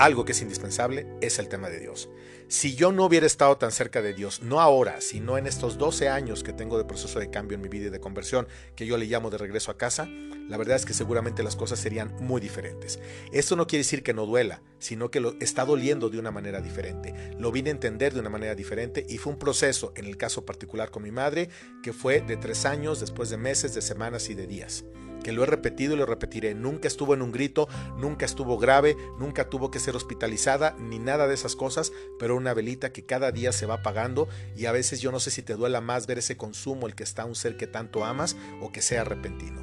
algo 0.00 0.24
que 0.24 0.32
es 0.32 0.40
indispensable 0.40 1.06
es 1.20 1.38
el 1.38 1.50
tema 1.50 1.68
de 1.68 1.78
Dios. 1.78 2.08
Si 2.48 2.74
yo 2.74 2.90
no 2.90 3.04
hubiera 3.04 3.26
estado 3.26 3.58
tan 3.58 3.70
cerca 3.70 4.00
de 4.00 4.14
Dios, 4.14 4.40
no 4.40 4.58
ahora, 4.58 5.02
sino 5.02 5.36
en 5.36 5.46
estos 5.46 5.76
12 5.76 6.08
años 6.08 6.42
que 6.42 6.54
tengo 6.54 6.78
de 6.78 6.86
proceso 6.86 7.20
de 7.20 7.28
cambio 7.28 7.56
en 7.56 7.60
mi 7.60 7.68
vida 7.68 7.88
y 7.88 7.90
de 7.90 8.00
conversión, 8.00 8.48
que 8.74 8.86
yo 8.86 8.96
le 8.96 9.04
llamo 9.04 9.28
de 9.28 9.36
regreso 9.36 9.70
a 9.70 9.76
casa, 9.76 10.08
la 10.48 10.56
verdad 10.56 10.76
es 10.76 10.86
que 10.86 10.94
seguramente 10.94 11.42
las 11.42 11.54
cosas 11.54 11.78
serían 11.78 12.14
muy 12.18 12.40
diferentes. 12.40 12.98
Esto 13.30 13.56
no 13.56 13.66
quiere 13.66 13.80
decir 13.80 14.02
que 14.02 14.14
no 14.14 14.24
duela, 14.24 14.62
sino 14.78 15.10
que 15.10 15.20
lo 15.20 15.34
está 15.38 15.66
doliendo 15.66 16.08
de 16.08 16.18
una 16.18 16.30
manera 16.30 16.62
diferente. 16.62 17.14
Lo 17.38 17.52
vine 17.52 17.68
a 17.68 17.74
entender 17.74 18.14
de 18.14 18.20
una 18.20 18.30
manera 18.30 18.54
diferente 18.54 19.04
y 19.06 19.18
fue 19.18 19.34
un 19.34 19.38
proceso, 19.38 19.92
en 19.96 20.06
el 20.06 20.16
caso 20.16 20.46
particular 20.46 20.90
con 20.90 21.02
mi 21.02 21.10
madre, 21.10 21.50
que 21.82 21.92
fue 21.92 22.22
de 22.22 22.38
tres 22.38 22.64
años, 22.64 23.00
después 23.00 23.28
de 23.28 23.36
meses, 23.36 23.74
de 23.74 23.82
semanas 23.82 24.30
y 24.30 24.34
de 24.34 24.46
días 24.46 24.82
que 25.20 25.32
lo 25.32 25.42
he 25.42 25.46
repetido 25.46 25.94
y 25.94 25.98
lo 25.98 26.06
repetiré. 26.06 26.54
Nunca 26.54 26.88
estuvo 26.88 27.14
en 27.14 27.22
un 27.22 27.32
grito, 27.32 27.68
nunca 27.96 28.26
estuvo 28.26 28.58
grave, 28.58 28.96
nunca 29.18 29.48
tuvo 29.48 29.70
que 29.70 29.80
ser 29.80 29.96
hospitalizada, 29.96 30.76
ni 30.78 30.98
nada 30.98 31.26
de 31.26 31.34
esas 31.34 31.56
cosas, 31.56 31.92
pero 32.18 32.36
una 32.36 32.54
velita 32.54 32.92
que 32.92 33.04
cada 33.04 33.32
día 33.32 33.52
se 33.52 33.66
va 33.66 33.74
apagando 33.74 34.28
y 34.56 34.66
a 34.66 34.72
veces 34.72 35.00
yo 35.00 35.12
no 35.12 35.20
sé 35.20 35.30
si 35.30 35.42
te 35.42 35.54
duela 35.54 35.80
más 35.80 36.06
ver 36.06 36.18
ese 36.18 36.36
consumo, 36.36 36.86
el 36.86 36.94
que 36.94 37.04
está 37.04 37.24
un 37.24 37.34
ser 37.34 37.56
que 37.56 37.66
tanto 37.66 38.04
amas 38.04 38.36
o 38.60 38.72
que 38.72 38.82
sea 38.82 39.04
repentino. 39.04 39.60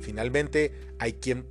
Finalmente, 0.00 0.72
hay 0.98 1.14
quien 1.14 1.46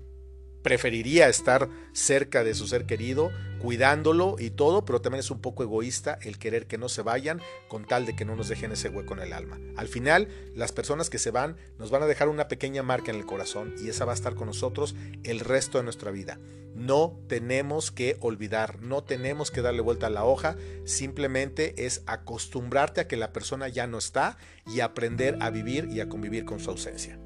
preferiría 0.61 1.29
estar 1.29 1.69
cerca 1.93 2.43
de 2.43 2.53
su 2.53 2.67
ser 2.67 2.85
querido, 2.85 3.31
cuidándolo 3.61 4.37
y 4.39 4.49
todo, 4.49 4.85
pero 4.85 5.01
también 5.01 5.19
es 5.19 5.29
un 5.29 5.39
poco 5.39 5.61
egoísta 5.61 6.17
el 6.23 6.39
querer 6.39 6.65
que 6.65 6.79
no 6.79 6.89
se 6.89 7.03
vayan 7.03 7.41
con 7.67 7.85
tal 7.85 8.05
de 8.05 8.15
que 8.15 8.25
no 8.25 8.35
nos 8.35 8.47
dejen 8.47 8.71
ese 8.71 8.89
hueco 8.89 9.13
en 9.13 9.19
el 9.19 9.33
alma. 9.33 9.59
Al 9.77 9.87
final, 9.87 10.29
las 10.55 10.71
personas 10.71 11.09
que 11.09 11.19
se 11.19 11.29
van 11.29 11.57
nos 11.77 11.91
van 11.91 12.01
a 12.01 12.07
dejar 12.07 12.27
una 12.27 12.47
pequeña 12.47 12.81
marca 12.81 13.11
en 13.11 13.17
el 13.17 13.25
corazón 13.25 13.75
y 13.79 13.89
esa 13.89 14.05
va 14.05 14.13
a 14.13 14.15
estar 14.15 14.33
con 14.33 14.47
nosotros 14.47 14.95
el 15.23 15.39
resto 15.39 15.77
de 15.77 15.83
nuestra 15.83 16.09
vida. 16.09 16.39
No 16.73 17.19
tenemos 17.27 17.91
que 17.91 18.17
olvidar, 18.21 18.81
no 18.81 19.03
tenemos 19.03 19.51
que 19.51 19.61
darle 19.61 19.81
vuelta 19.81 20.07
a 20.07 20.11
la 20.11 20.23
hoja, 20.23 20.55
simplemente 20.85 21.85
es 21.85 22.01
acostumbrarte 22.07 23.01
a 23.01 23.07
que 23.07 23.17
la 23.17 23.31
persona 23.31 23.67
ya 23.67 23.85
no 23.85 23.99
está 23.99 24.37
y 24.65 24.79
aprender 24.79 25.37
a 25.41 25.51
vivir 25.51 25.87
y 25.91 25.99
a 25.99 26.09
convivir 26.09 26.45
con 26.45 26.59
su 26.59 26.71
ausencia. 26.71 27.19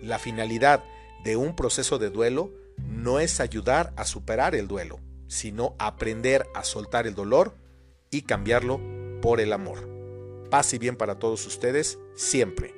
La 0.00 0.18
finalidad 0.18 0.82
de 1.24 1.36
un 1.36 1.56
proceso 1.56 1.98
de 1.98 2.08
duelo 2.08 2.52
no 2.78 3.18
es 3.18 3.40
ayudar 3.40 3.92
a 3.96 4.04
superar 4.04 4.54
el 4.54 4.68
duelo, 4.68 5.00
sino 5.28 5.76
aprender 5.78 6.46
a 6.54 6.64
soltar 6.64 7.06
el 7.06 7.14
dolor 7.14 7.54
y 8.10 8.22
cambiarlo 8.22 8.80
por 9.22 9.40
el 9.40 9.52
amor. 9.52 9.88
Paz 10.50 10.72
y 10.74 10.78
bien 10.78 10.96
para 10.96 11.18
todos 11.18 11.46
ustedes 11.46 11.98
siempre. 12.14 12.77